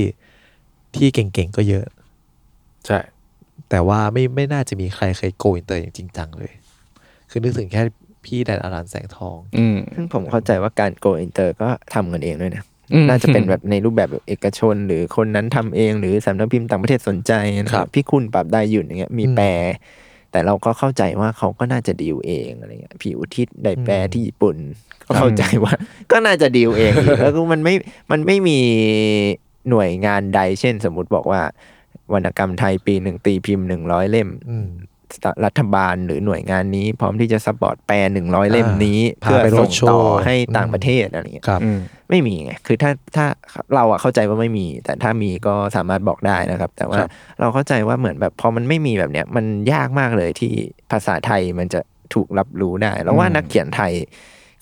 [0.96, 1.84] ที่เก่งๆก็เยอะ
[2.86, 2.98] ใช่
[3.70, 6.52] แต่ว่าไม่ไม่น่าจะมีใครเคย go inter อย่างจริงจังเลย
[7.30, 7.82] คือนึกถึงแค่
[8.24, 17.32] พี่แดนอรัญ แสงทอง อืมซึ่งผมเข้าใจว่าการ go inter ก็ทำกันเองด้วยนะอืมน่าจะเป็นแบบในรูปแบบแบบเอกชน หรือคนนั้นทำเอง หรือสำนักพิมพ์ต่างประเทศสนใจ
[17.62, 19.48] นะครับพี่คุณปราบดา หยุ่นอย่างเงี้ยมีอืมแปล
[20.32, 24.56] แต่เราก็เข้าใจว่าเขาก็น่าจะดีลเองอะไรเงี้ยพี่อุทิศได้แปลที่ญี่ปุ่น
[25.04, 25.72] ก็เข้าใจว่า
[26.12, 27.74] ก็น่าจะดีลเองอีกแล้วก็มันไม่
[28.10, 28.58] มันไม่มี
[29.70, 31.42] หน่วยงานใดเช่น สมมุติบอกว่า
[32.14, 34.68] วรรณกรรมไทยปีหนึ่งตีพิมพ์หนึ่งร้อยเล่มอืม
[35.44, 41.78] รัฐบาลหรือหน่วยงานนี้ พร้อมที่จะ support แปลหนึ่งร้อยเล่มนี้พาเพื่อไปส่ง road ต่อ show ให้ต่างอืมประเทศอะไรอย่างเงี้ยครับอืม
[42.10, 43.26] ไม่มีไงคือถ้าถ้า
[43.74, 50.52] เราอะเข้าใจว่าไม่มี แต่ถ้ามีก็สามารถบอกได้นะครับ แต่ว่าครับเราเข้าใจว่าเหมือนแบบพอมันไม่มีแบบเนี้ยมันยากมากเลยที่
[50.90, 51.80] ภาษาไทยมันจะ
[52.14, 53.92] ถูกรับรู้ได้ แล้วว่านักเขียนไทย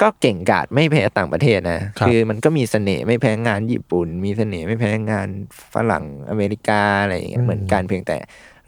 [0.03, 5.29] ก็เก่งกาจไม่แพ้ต่างประเทศนะครับอมันก็มีเสน่ห์ไม่แพ้งานญี่ปุ่น มีเสน่ห์ไม่แพ้งาน
[5.75, 8.17] ฝรั่งอเมริกาอะไรอย่างเงี้ยเหมือนกันเพียงแต่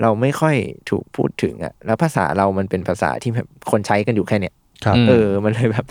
[0.02, 0.56] เราไม่ค่อย
[0.90, 4.54] ถูกพูดถึงอะแล้วภาษาเรามันเป็นภาษาที่แบบคนใช้กันอยู่แค่เนี้ย
[4.84, 5.86] ครับอืมเออ มันเลยแบบ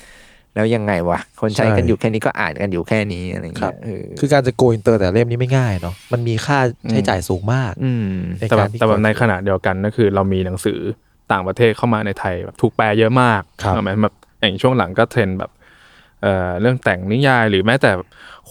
[0.56, 6.60] แล้วยังไงวะคนใช้กันใช่อยู่แค่นี้ก็อ่านกันอยู่แค่นี้อะไรครัเงี้บยเออคือการจะ go inter แต่เล่มนี้ไม่ง่ายเนาะมันมีค่า
[6.92, 8.10] ใช้จ่ายสูงมากอืม
[8.40, 10.80] ในแต่แบการบที่แต่แบบในขณะเดียวกันก็คือ เรามีหนังสือ
[11.32, 15.52] ต่างประเทศเข้ามาในไทยแบบถูกแปลเยอะมากครับถูกไหมแบบ อย่างช่วงหลังก็เทรนด์แบบ
[16.22, 17.92] เอ่อเรื่องแต่งนิยายหรือแม้แต่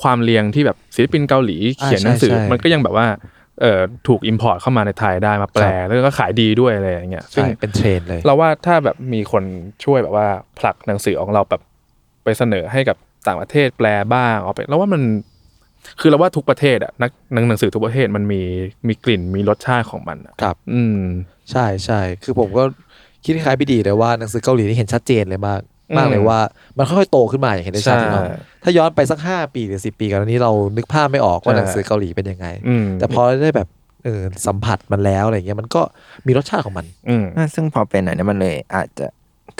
[0.00, 3.06] ความเรียงที่แบบศิลปินเกาหลีเขียนหนังสือใช่ใช่มันก็ยังแบบว่า
[3.60, 9.44] เอ่อถูก import เข้ามาในไทยได้มาแปลครับแล้วก็ขายดีด้วยอะไรอย่างเงี้ยซึ่งใช่เป็นเทรนด์เลย เราว่าถ้าแบบมีคน
[9.84, 10.28] ช่วยแบบว่า
[10.58, 11.62] ผลักหนังสือของเราแบบ
[12.24, 15.02] ไปเสนอให้กับต่างประเทศแปลบ้างเอาไปแล้วว่ามัน
[16.00, 17.10] คือเราว่าทุกประเทศอะนัก
[17.48, 18.42] หนังสือทุกประเทศมันมี
[18.88, 21.02] มีกลิ่นมีรสชาติของมันอะครับ อืม
[21.50, 22.64] ใช่ใช่คือผมก็
[23.24, 26.38] คิดคล้ายๆพี่ดีเลยว่าหนังสือเกาหลีนี่เห็นชัดเจนเลยมากอื มมากเลยว่า
[26.78, 28.24] มันค่อยๆโตขึ้นมาอย่างเห็นได้ชัดใช่เนาะ
[28.62, 33.68] ถ้าย้อนไปสักห้าปีหรือสิปีก่อนอันนี้เรานึกภาพไม่ออกว่าใช่หนังสือเกาหลีเป็นยังไงอืมแต่พอได้แบบ
[34.04, 35.82] เออสัมผัสมันแล้วอะไรเงี้ยมันก็
[36.26, 39.06] มีรสชาติของมันอืมอะซึ่งพอเป็นอันนี้มันเลยอาจจะ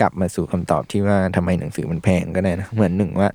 [0.01, 3.29] กลับมาสู่คำตอบที่ว่าทำไมหนังสือมันแพงก็ได้นะเหมือนหนึ่งว่า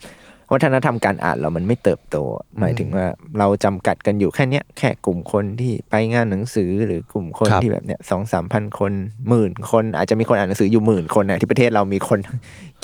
[0.53, 2.17] วัฒนธรรมการอ่านเรามันไม่เติบโต
[2.61, 3.07] หมายถึงว่า
[3.39, 8.93] เราจำกัดกันอยู่แค่เนี้ยแค่กลุ่มคนที่ไปงานหนังสือหรือกลุ่มคนครับที่แบบเนี้ยสองสามพันคน
[9.29, 12.19] หมื่นคนอาจจะมีคนอ่านหนังสืออยู่หมื่นคนนะที่ประเทศเรามีคน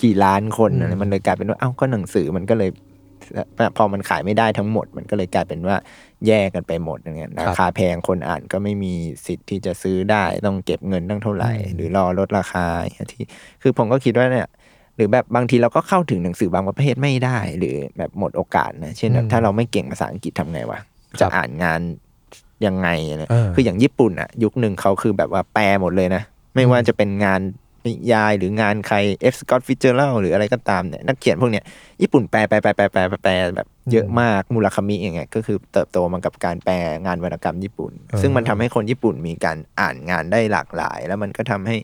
[0.02, 2.70] กี่ล้านคนอะไรมันเลยกลายเป็นว่าเอ้าก็หนังสือมันก็เลย
[3.76, 5.76] พอมันขายไม่ได้ทั้งหมด มันก็เลยกลายเป็นว่า
[6.26, 8.94] แยกกันไปหมดอย่างเงี้ยราคาแพงคนอ่านก็ไม่มี
[9.26, 13.24] สิทธิ์ที่จะซื้อได้ต้องเก็บเงินตั้งเท่าไหร่ หรือรอลดราคาอย่างเงี้ยที่
[13.62, 14.59] คือผมก็คิดว่าเนี่ยห
[15.00, 20.78] รือแบบบางทีเราก็เข้าถึงหนังสือบางประเภทไม่ได้ หรือแบบหมดโอกาสนะ เช่นแบบอืมถ้าเราไม่เก่งภาษาอังกฤษทำไงวะ
[21.20, 21.80] จะอ่านงาน
[22.66, 26.22] ยังไงอะไรเออคืออย่างญี่ปุ่นอะยุคหนึ่งเขาคือแบบว่าแปลหมดเลยนะ
[26.54, 27.40] ไม่ว่าจะเป็นงาน
[27.86, 28.96] นิยายหรืองานใคร
[29.32, 31.64] F Scott Fitzgerald หรืออะไรก็ตามเนี่ยนักเขียนพวกเนี้ย
[32.02, 36.74] ญี่ปุ่นแปลแปลแปลแปลแปลแปลแปลแบบเยอะมากมูลคามิอย่างเงี้ยก็คือเติบโตมากับการแปล
[37.06, 41.76] งานวรรณกรรมญี่ปุ่นเออซึ่งมันทำให้คนญี่ปุ่นมีการอ่านงานได้หลากหลาย แล้วมันก็ทำให้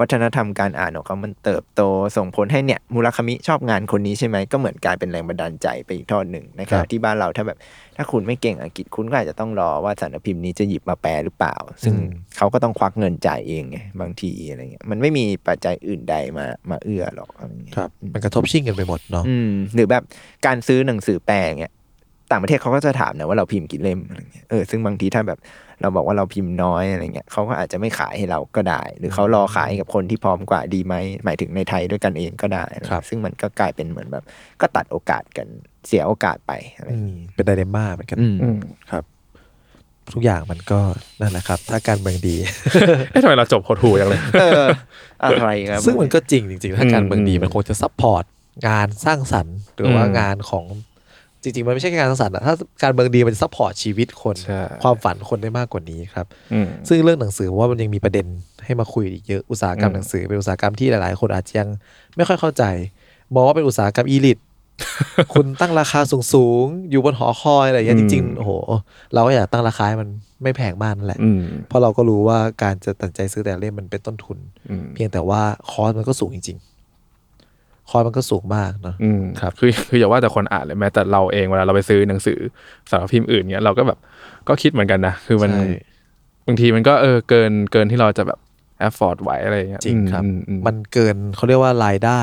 [0.00, 1.82] วัฒนธรรมการอ่านของเขามันเติบโต
[2.16, 7.58] ส่งผลให้เนี่ยมูลคามิชอบงานคนนี้ใช่ไหมก็เหมือนกลายเป็นแรงบันดาลใจไปอีกทอดหนึ่งในขครัณะบที่บ้านเราถ้าแบบ
[7.96, 20.02] ถ้าคุณไม่เก่งอังกฤษคุณก็อาจจะต้องรอว่าสารพิมพ์นี้จะหยิบมาแปลหรือเปล่า ซึ่งอืมเขาก็ต้องควักเงินจ่ายเองไงบางทีอะไรเงี้ยมันไม่มีปัจจัยอื่นใดมามาเอื้อหรอกอะไรเงี้ยครับมันกระทบชิ่งกันไปหมดเนาะอืมหรือแบบ
[20.46, 21.72] การซื้อหนังสือแปลเงี้ย
[22.30, 25.38] ต่างประเทศเขาก็จะถามนะว่าเราพิมพ์กี่เล่มอะไรเงี้ยเออซึ่งบางทีถ้าแบบ
[25.80, 34.24] เราบอกว่าเราพิมพ์น้อยอะไรเงี้ยเขาก็อาจจะไม่ขายให้เราก็ได้ หรือเขารอขายกับคนที่พร้อมกว่าดีไหมหมายถึงในไทยด้วยกันเองก็ได้อะไรเงี้ยครับซึ่งมันก็กลายเป็นเหมือนแบบ
[34.60, 35.46] ก็ตัดโอกาสกัน
[35.86, 38.58] เสียโอกาสไปอะไรอืเงี้ยมเป็น dilemma เหมือนกันอืมอืม
[38.90, 39.04] ครับ
[40.14, 40.80] ทุกอย่างมันก็
[41.20, 42.36] นั่นแหละครับ ถ้าการเมืองดี
[43.10, 44.66] เอ๊ะทำไมเราจบหดหู่อย่างเลยเออ
[45.24, 48.24] อะไรครับซึ่งมันก็จริงจริงๆถ้าการเมืองดีอืมมันคงจะ support
[48.68, 50.64] งานสร้างสรรค์หรือว่าอืมงานของ
[51.42, 58.26] จริง ๆ มันไม่ใช่แค่งานสร้างสรรค์อะถ้าการเมืองดีมัน support ชีวิตคน ใช่ ความฝันคนได้มากกว่านี้ครับ อืม ซึ่งเรื่องหนังสือผมว่ามันยังมีประเด็น
[58.64, 61.68] ให้มาคุยอีกเยอะอุตสาหกรรมอืม หนังสือเป็นอุตสาหกรรมที่หลายๆ คนอาจจะยัง
[62.16, 62.64] ไม่ค่อยเข้าใจ
[63.34, 64.38] มองว่าเป็นอุตสาหกรรม elite
[65.34, 66.00] คุณตั้งราคา
[66.32, 68.52] สูงๆ อยู่บนหอคอยอะไรอย่างเงี้ยจริง ๆ โอ้โห
[69.14, 70.08] เราก็อยากตั้งราคาให้มัน
[70.42, 74.38] ไม่แพงมากนั่นแหละ อืมเพราะเราก็รู้ว่าการจะตัดใจซื้อแต่ละเล่มมันเป็นต้นทุน
[74.70, 76.67] อืม เพียงแต่ว่า cost มันก็สูงจริงๆ
[77.88, 82.38] cost มันก็สูงมากเนาะอืมครับคือคืออย่าว่าแต่คนอ่านเลยแม้แต่เราเองเวลาเราไปซื้อหนังสือ
[82.90, 83.98] สำนักพิมพ์อื่นเนี้ยเราก็แบบ
[84.48, 85.66] ก็คิดเหมือนกันนะคือมันใช่
[86.46, 88.38] บางทีมันก็เออเกินเกินที่เราจะแบบ
[88.78, 92.22] afford ไหวอะไรอย่างเงี้ยจริงครับอือืมันเกินเขาเรียกว่ารายได้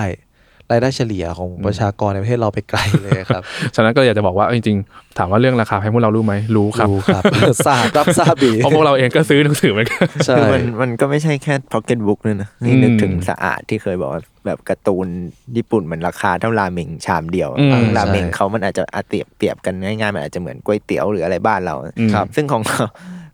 [0.72, 3.44] รายได้เฉลี่ยของประชากรในประเทศเราไปไกลเลยครับ
[3.76, 7.24] ฉะนั้นก็อยากจะบอกว่าเออจริงๆ ถามว่าเรื่องราคาแพงพวกเรารู้ไหมรู้ครับรู้ครับ
[7.66, 15.08] ทราบรับทราบดีเพราะพวกเราเองก็ซื้อหนังสือเหมือนกันใช่คือมันมันก็ไม่ใช่แค่พ็อกเก็ตบุ๊กเลยนะนี่อืมนึกถึงสะอาดที่เคยบอกว่าแบบการ์ตูน
[15.56, 22.84] ญี่ปุ่นมันราคาเท่าราเมงชามเดียวอืมราเมงใช่เขามันอาจจะอาเปรียบเปรียบกันง่ายๆมันอาจจะเหมือนก๋วยเตี๋ยวหรืออะไรบ้านเราอืมครับ ซึ่งของเรา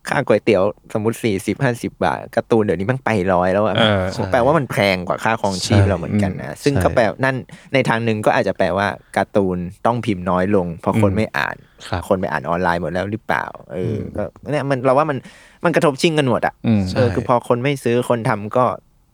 [0.10, 7.36] ค่าก๋วยเตี๋ยวสมมติสี่สิบห้าสิบาทการ์ตูนเดี๋ยวนี้มันไปร้อยแล้วอะเออผมแปลว่ามันแพงกว่าค่าครองชีพใช่เราเหมือนกันนะซึ่งใช่ก็แปลนั่น
[7.74, 8.88] ในทางหนึ่งก็อาจจะแปลว่า
[9.18, 11.56] การ์ตูนต้องพิมพ์น้อยลง เพราะคนอืมไม่อ่าน
[11.88, 15.18] ครับคนไปอ่านออนไลน์หมดแล้วหรือเปล่าเอออก็เนี่ยมันเราว่ามัน
[15.66, 18.66] มันกระทบชิงกันหมดอะอืมใช่เออคือพอคนไม่ซื้อคนทำก็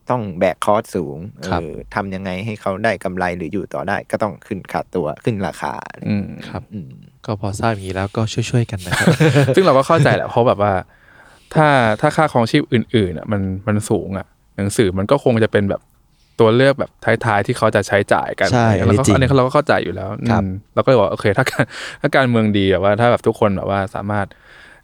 [0.10, 5.74] ต้องแบกคอสสูงเอครับอทำยังไงให้เขาได้กำไรหรืออยู่ต่อได้ ก็ต้องขึ้นค่าตัวขึ้นราคา
[6.10, 6.90] อืมครับอืม
[7.26, 9.08] ก็พอทราบอย่างนี้แล้วก็ช่วยๆกันนะครับ
[9.56, 10.74] ซึ่งเราก็เข้าใจแหละเพราะแบบว่า
[11.54, 11.68] ถ้า
[12.02, 14.26] ถ้าค่าครองชีพอื่นๆอะมันมันสูงอะ
[14.58, 15.82] หนังสือมันก็คงจะเป็นแบบ
[16.40, 16.92] ตัวเลือกแบบ
[17.26, 21.64] ท้ายๆที่เขาจะใช้จ่ายกันใช่แล้วก็อันนี้จริงอันนี้เราก็เข้าใจอยู่แล้วครับอืมเราก็เลยบอกโอเค ถ้าการ
[22.02, 24.26] ถ้าการเมืองดีแบบว่า ถ้าแบบทุกคนแบบว่าสามารถ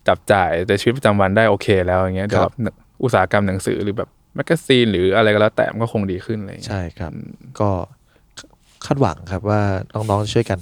[0.08, 7.12] จับจ่ายในชีวิตประจำวันได้โอเค แล้วอย่างเงี้ยเดี๋ยวแบบอุตสาหกรรมหนังสือหรือแบบ แมกกาซีนหรืออะไรก็แล้วแต่มันก็คงดีขึ้นอะไรอย่างเงี้ยใช่ครับ
[7.60, 7.70] ก็
[8.86, 9.62] คาดหวังครับว่า
[9.94, 10.60] น้องๆจะช่วยกัน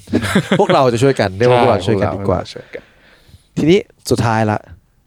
[0.60, 2.84] พวกเราจะช่วยกันเรียกว่าพวกเราช่วยกันดีกว่าช่วยกัน
[3.58, 4.60] ทีนี้สุดท้ายละ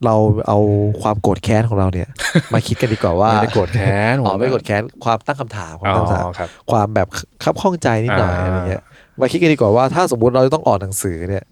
[0.04, 0.14] เรา
[0.48, 0.58] เอา
[1.02, 2.08] ความโกรธแค้นของเราเนี่ย
[2.54, 7.08] มาคิดกันดีกว่าว่าไม่ได้โกรธแค้นอ๋อไม่โกรธแค้นความตั้งคำถามความอ๋ตั้งคำถามอครับความแบบ
[7.42, 8.82] คับข้องใจนิดหน่อยอ่าอะไรเงี้ย
[9.20, 11.44] มาคิดกันดีกว่าว่าถ้าสมมุติเราจะต้องออกหนังสือเนี่ย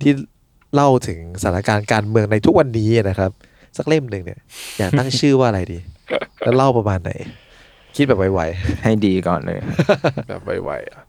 [0.00, 0.12] ที่
[0.74, 3.30] เล่าถึงสถานการณ์การเมืองในทุกวันนี้นะครับ
[3.76, 4.38] สักเล่มหนึ่งเนี่ย
[4.78, 5.78] อยากตั้งชื่อว่าอะไรดี
[6.42, 7.12] แล้วเล่าประมาณไหน
[7.96, 8.40] คิดแบบไว
[8.82, 9.58] ให้ดีก่อนเลย
[10.28, 11.02] แบบไวๆอะ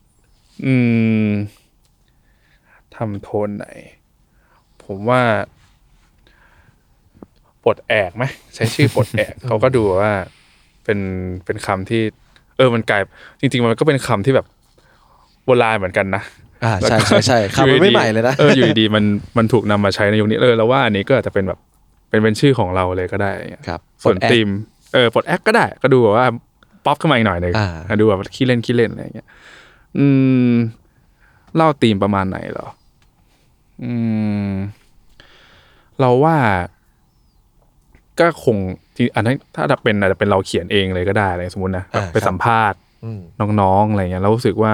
[0.65, 0.75] อื
[1.25, 1.29] ม
[2.95, 3.67] ทำโทนไหน
[4.83, 5.21] ผมว่า
[7.63, 8.23] ปลดแอกไหม
[8.55, 10.13] ใช้ชื่อปลดแอกเขาก็ดูว่า
[10.85, 10.99] เป็น
[11.45, 12.01] เป็นคำที่
[12.57, 13.01] เออมันกลาย
[13.41, 14.45] จริง ๆ มันก็เป็นคำที่แบบ
[15.45, 19.03] โบราณเหมือนกันนะๆอ่าใช่ใช่ใช่คำมันไม่ใหม่เลยนะเอออยู่ดีๆมัน
[19.37, 21.59] มันถูกนำมาใช้ในยุคนี้เลยแล้วว่าอันนี้ก็อาจจะเป็นแบบ
[22.09, 24.47] เป็นเป็นชื่อของเราเลยก็ได้อย่างเงี้ยครับส่วนปลดแอกทีม
[24.93, 26.25] เออปลดแอคก็ได้ ก็ดูแบบว่า
[26.85, 29.27] ป๊อปขึ้นมาอีกหน่อยหนึ่งอ่าอะดูแบบขี้เล่นขี้เล่นอะไรอย่างเงี้ย
[29.97, 30.05] อื
[30.51, 30.53] ม
[31.55, 32.67] เล่าธีมประมาณไหนเหรอ
[33.83, 33.93] อื
[34.47, 34.49] ม
[35.99, 36.35] เราว่า
[38.19, 38.57] ก็คง
[38.95, 43.21] ที่อันนั้นถ้าเป็นอาจจะเป็นเราเขียนเองเลยก็ได้อะไรสมมตินะแบบอ่าไปครับสัมภาษณ์อืม
[43.61, 44.73] น้องๆอะไรเงี้ยเรารู้สึกว่า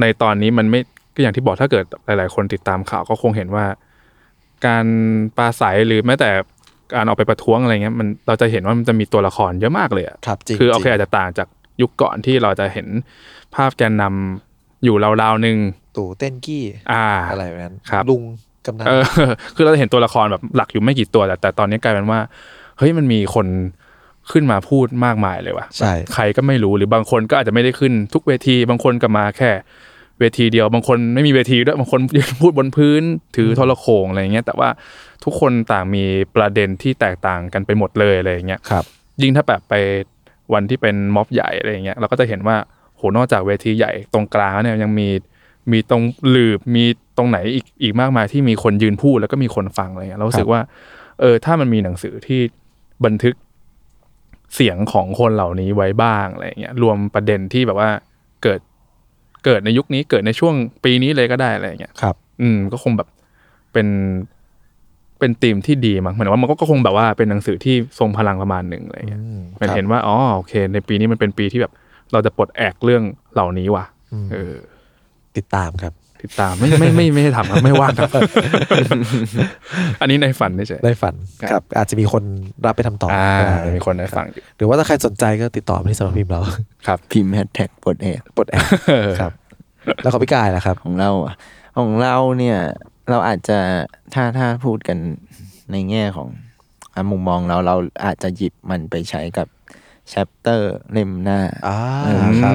[0.00, 0.80] ในตอนนี้มันไม่
[1.14, 3.64] ก็อย่างที่บอกถ้าเกิดหลาย ๆ คนติดตามข่าวก็คงเห็นว่า
[4.66, 4.86] การ
[5.36, 6.30] ปราศัยหรือแม้แต่
[6.94, 11.48] การออกไปประท้วงอะไรเงี้ยมันเราจะเห็นว่ามันจะมีตัวละครเยอะมากเลยอะครับจริงคือโอเคจริงอาจจะต่างจาก
[11.80, 12.86] ยุคก่อนที่เราจะเห็น
[13.54, 15.56] ภาพแกนนำอยู่ราวๆหนึ่ง
[15.96, 18.22] ตู่เต้นกี้อ่าอะไรแบบนั้นครับลุง
[18.66, 19.02] กำนันเออ
[19.54, 22.20] คือเราจะเห็นตัวละครแบบหลักอยู่ไม่กี่ตัวแต่แต่ตอนนี้กลายเป็นว่า
[22.78, 23.46] เฮ้ยมันมีคน
[24.32, 29.50] ขึ้นมาพูดมากมายเลยว่ะใช่ใครก็ไม่รู้หรือบางคนก็อาจจะไม่ได้ขึ้นทุกเวทีบางคนก็มาแค่
[30.20, 33.02] เวทีเดียวบางคนไม่มีเวทีด้วยบางคนยืนพูดบนพื้น
[33.36, 34.68] ถือโทรโขงอะไรอย่างเงี้ยแต่ว่า
[35.24, 36.04] ทุกคนต่างมี
[36.36, 38.84] ประเด็นที่แตกต่างกันไปหมดเลยอะไรอย่างเงี้ยครับ
[39.22, 39.74] ยิ่งถ้าแบบไป
[40.54, 42.56] วันที่เป็นม็อบใหญ่อะไรอย่างเงี้ยเราก็จะเห็นว่า
[42.96, 45.08] โหนอกจากเวทีใหญ่ตรงกลางแล้วเนี่ยยังมี
[45.72, 46.84] มีตรงหลืบมี
[47.16, 50.60] ตรงไหนอีกอีกมากมายที่มีคนยืนพูดแล้วก็มีคนฟังอะไรเงี้ยเรารู้สึกว่า
[51.20, 52.40] เออถ้ามันมีหนังสือที่
[53.04, 53.34] บันทึก
[54.54, 57.90] เสียงของคนเหล่านี้ไว้บ้างอะไรเงี้ยรวมประเด็นที่แบบว่า
[58.42, 58.60] เกิด
[59.44, 60.54] เกิดในยุคนี้เกิดในช่วง
[60.84, 63.08] ปีนี้เลยก็ได้อะไรเงี้ยครับ อืมก็คงแบบ
[63.72, 63.86] เป็น
[65.20, 71.72] เป็นธีมที่ดีมั้งหมายถึงว่ามันก็ก็คงแบบว่าเป็นหนังสือที่ทรงพลังประมาณหนึ่งอะไรเงี้ยอืมมันครับเห็นว่าอ๋อโอเค ในปีนี้มันเป็นปีที่แบบ
[72.12, 73.02] เราจะปลดแอกเรื่อง
[73.34, 74.54] เหล่านี้ว่ะอืมเออ
[75.36, 75.92] ติดตามครับ
[76.22, 78.10] ติดตามไม่ไม่ไม่ไม่ได้ทำครับไม่ว่างครับ
[80.00, 81.14] อันนี้ในฝันเฉยได้ฝัน
[81.50, 82.22] ครับ อาจจะมีคน
[82.66, 86.40] รับไปทำต่ออ่าก็ได้จะมีคนได้ฟังอยู่หรือว่าถ้าใครสนใจก็ติดต่อมาที่สำนักพิมพ์เรา
[86.86, 88.66] ครับ พิมพ์แฮชแท็กปลดแอกปลดแอก
[89.20, 89.32] ครับ
[90.02, 91.34] แล้วของพี่กายล่ะครับ ของเราอะ
[91.78, 92.58] ของเราเนี่ย
[93.10, 93.58] เราอาจจะ
[94.14, 94.98] ถ้าถ้าพูดกัน
[95.72, 96.28] ในแง่ของ
[96.94, 99.48] อะมุมมองเราเราอาจจะหยิบมันไปใช้กับ
[100.10, 101.78] Chapter เล่มหน้าอ่า
[102.42, 102.54] ครับ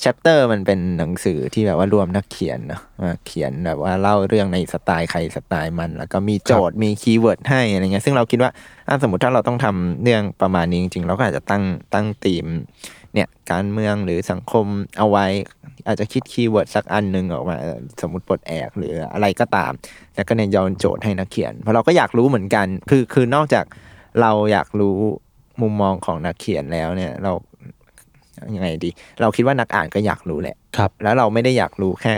[0.00, 8.50] Chapter มันเป็นหนังสือที่แบบว่ารวมนักเขียนเนอะมาเขียนแบบว่าเล่าเรื่องในสไตล์ใครสไตล์มัน แล้วก็มีโจทย์มี keyword ให้อะไรเงี้ยซึ่งเราคิดว่า
[8.88, 11.62] ถ้าสมมติถ้าเราต้องทำเรื่องประมาณนี้จริงๆ เราก็อาจจะตั้ง
[11.94, 12.46] ตั้งธีม
[13.18, 14.66] เนี่ยการเมืองหรือสังคม
[14.98, 15.26] เอาไว้
[15.86, 19.72] อาจจะคิด keyword สักอันหนึ่งออกมาเออสมมติปลดแอกหรืออะไรก็ตาม
[20.14, 23.64] แล้วก็เนี่ยโยนโจทย์ให้นักเขียน เพราะเราก็อยากรู้เหมือนกัน คือคือนอกจาก
[24.20, 24.96] เราอยากรู้
[25.62, 27.32] มุมมองของนักเขียนแล้วเนี่ยเรา
[28.54, 28.90] ยังไงดี
[29.20, 32.14] เราคิดว่านักอ่านก็อยากรู้แหละครับ แล้วเราไม่ได้อยากรู้แค่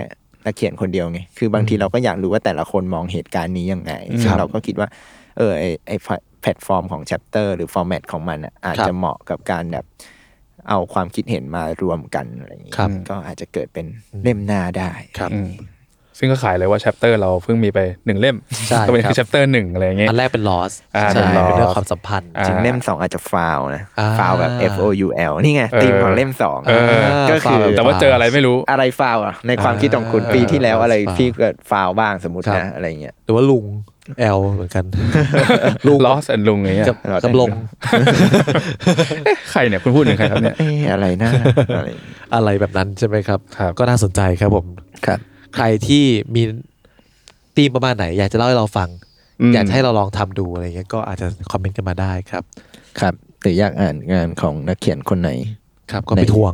[0.46, 3.92] นักเขียนคนเดียวไง คือบางทีเราก็อยากรู้ว่าแต่ละคนมองเหตุการณ์นี้ยังไง
[4.22, 4.88] ซึ่งเราก็คิดว่า
[5.38, 5.92] เออไอไอ
[6.42, 9.84] แพลตฟอร์มของ Chapter หรือ format ของมันอะอาจครับจะเหมาะกับการแบบ
[10.68, 13.86] เอาความคิดเห็นมารวมกันอะไรอย่างงี้ครับก็อาจจะเกิดเป็น
[14.22, 15.50] เล่มหน้าได้ครับอืม
[16.18, 18.36] ซึ่งก็ขายเลยว่า Chapter เราเพิ่งมีไปหนึ่งเล่ม
[18.68, 33.64] ใช่ก็เป็นครับคือ Chapter หนึ่งอะไรอย่างเงี้ยอันแรกเป็น loss อ่าใช่เป็น loss เป็นเรื่องความสัมพันธ์อ่าจริงเล่มสองอาจจะฟาวนะอ่าฟาวแบบ F O U L นี่ไงเออธีมของเล่มสองเออก็คือแต่ว่าเจออะไรไม่รู้อะไรฟาวอะในความคิดของคุณอ่าปีที่แล้วอะไรฟาวที่เกิดฟาวบ้างสมมติครับนะอะไรเงี้ยหรือว่าลุง
[34.36, 34.84] L เหมือนกัน
[35.86, 37.50] ลุง lost and ลุงอย่างเงี้ยกับเราได้กับลง
[39.50, 41.30] ใครเนี่ยคุณพูดถึงใครครับเนี่ยเอ๊ะอะไรนะ
[41.76, 44.66] อะไรอย่างเงี้ยอะไรแบบนั้นใช่ไหมครับครับ ก็น่าสนใจครับผม
[45.06, 45.18] ครับ
[45.54, 46.04] ใครที่
[46.34, 46.42] มี
[47.56, 48.88] ธีมประมาณไหน อยากจะเล่าให้เราฟัง
[49.50, 52.44] มอยากจะให้เราลองทำดูอะไรเงี้ยก็อาจจะคอมเมนต์กันมาได้ครับ
[53.00, 55.30] ครับหรืออยากอ่านงานของนักเขียนคนไหน
[55.92, 56.52] ครับก็ไปทวง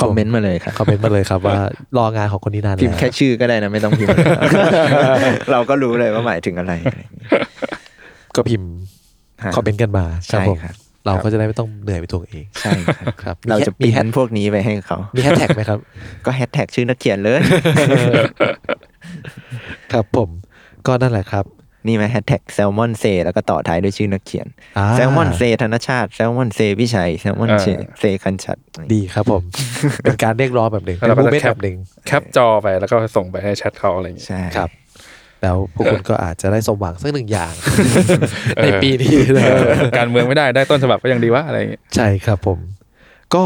[0.00, 1.58] คอมเมนต์มาเลยครับคอมเมนต์มาเลยครับว่า
[1.98, 4.18] รองานของคนนี้นานพิมพ์แล้วแค่ชื่อก็ได้นะไม่ต้องพิมพ์
[5.52, 7.30] เราก็รู้เลยว่าหมายถึงอะไรอะไรอย่างเงี้ย
[8.36, 8.70] ก็พิมพ์
[9.44, 10.74] ฮะคอมเมนต์กันมาครับใช่ผมครับ
[11.06, 15.78] เราก็จะได้ไม่ต้องเหนื่อยไปทวงเองใช่ครับครับเราจะมีปิ้แฮชนพวกนี้ไปให้เขามีแฮชแท็กไหมครับ
[16.26, 17.40] ก็แฮชแท็กชื่อนักเขียนเลย
[19.92, 20.28] ครับผม
[20.86, 21.44] ก็นั่นแหละครับ
[21.86, 24.46] นี่ไหมแฮชแท็กแซลมอนเซแล้วก็ต่อท้ายด้วยชื่อนักเขียน
[24.78, 27.66] อ่าแซลมอนเซธนชาติแซลมอนเซพิชัยแซลมอนเซ
[28.00, 28.56] เซคันชัด
[28.92, 29.42] ดีครับผม
[30.04, 31.76] เป็นการเรียกร้องแบบหนึ่งแล้วเป็นเราก็มูจะเมนต์แคปแบบหนึ่ง
[32.06, 34.70] แคปจอไปแล้วก็ส่งไปให้แชทเขาอะไรอย่างเงี้ยใช่ครับ
[35.42, 37.52] แล้วพวกคุณก็อาจจะได้สมหวังสักหนึ่งอย่าง
[38.56, 42.58] เออในปีนี้นะเออการเมืองไม่ได้ได้ต้นฉบับก็ยังดีวะอะไรอย่างเงี้ยใช่ครับผม
[43.34, 43.44] ก็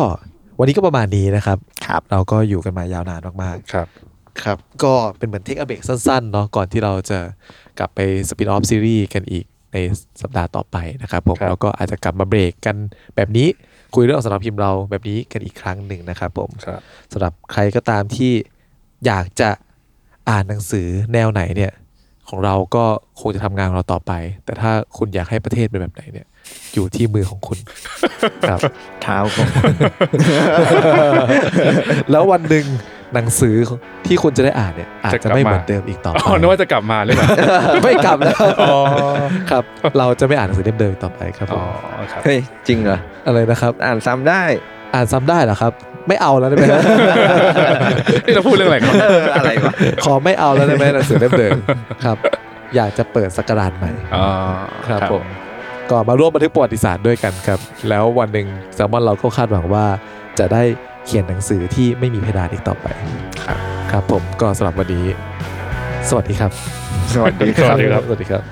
[0.59, 7.19] วันนี้ก็ประมาณนี้นะครับครับ เราก็อยู่กันมายาวนานมากครับๆครับก็เป็นเหมือน take a break สั้นๆเนาะก่อนที่เราจะ
[7.79, 9.77] กลับไป spin-off ซีรีส์กันอีกใน
[10.23, 12.77] สัปดาห์ต่อไปนะครับผมครับแล้วก็อาจจะกลับมาเบรกกัน
[13.17, 13.49] แบบนี้
[13.95, 16.81] คุยเรื่องสำนักพิมพ์เราแบบนี้กันอีกครั้งหนึ่งนะครับผมครับ
[17.13, 18.33] สำหรับใครก็ตามที่
[19.07, 19.51] อยากจะ
[20.31, 21.73] อ่านหนังสือแนวไหนเนี่ย
[22.29, 22.85] ของเราก็
[23.21, 24.13] คงจะทำงานของเราต่อไป
[24.45, 26.27] แต่ถ้าคุณอยากให้ประเทศเป็นแบบไหนเนี่ย
[26.75, 27.59] อยู่ที่มือของคุณ
[28.49, 28.61] ครับ
[29.03, 29.49] เท้าของ
[32.11, 32.67] แล้ววันหนึ่ง
[33.15, 33.55] หนังสือ
[34.07, 37.29] ที่คุณจะได้อ่านเนี่ยอาจจะไม่เหมือนเดิมอีกต่อไปอ๋อนึกว่าจะกลับมาหรือเปล่า
[37.85, 38.79] ไม่กลับแล้วอ๋อ
[39.51, 39.65] ครับ
[39.99, 41.63] เราจะไม่อ่านหนังสือเล่มเดิมอีกต่อไปครับผอ๋อ
[42.01, 42.39] มครับเฮ้ย
[42.69, 44.43] จริงเหรออะไรนะครับ อ่านซ้ำได้
[44.95, 45.73] อ่านซ้ำได้เหรอครับ
[46.09, 46.65] ไม่เอาแล้วได้ไหม
[48.27, 49.73] นี่เราพูดเรื่องอะไรกันเอออะไรวะ
[50.05, 51.57] ขอไม่เอาแล้วได้ไหมหนังสือเล่มเดิม
[52.05, 52.17] ครับ
[52.77, 54.27] อยากจะเปิดสักราชใหม่อ๋อ
[54.89, 55.25] ครับผม
[55.91, 59.85] ก็มาร่วมบันทึกประวัติศาสตร์ด้วยกันครับ แล้ววันหนึ่งแซลมอนเราก็คาดหวังว่า
[60.39, 60.63] จะได้
[61.09, 62.87] เขียนหนังสือที่ไม่มีเพดานอีกต่อไป
[63.45, 63.59] ครับ
[63.91, 65.05] ครับผมก็สำหรับวันนี้
[66.09, 66.53] สวัสดีครับ
[67.15, 68.43] สวัสดีสวัสดีครับ สวัสดีครับ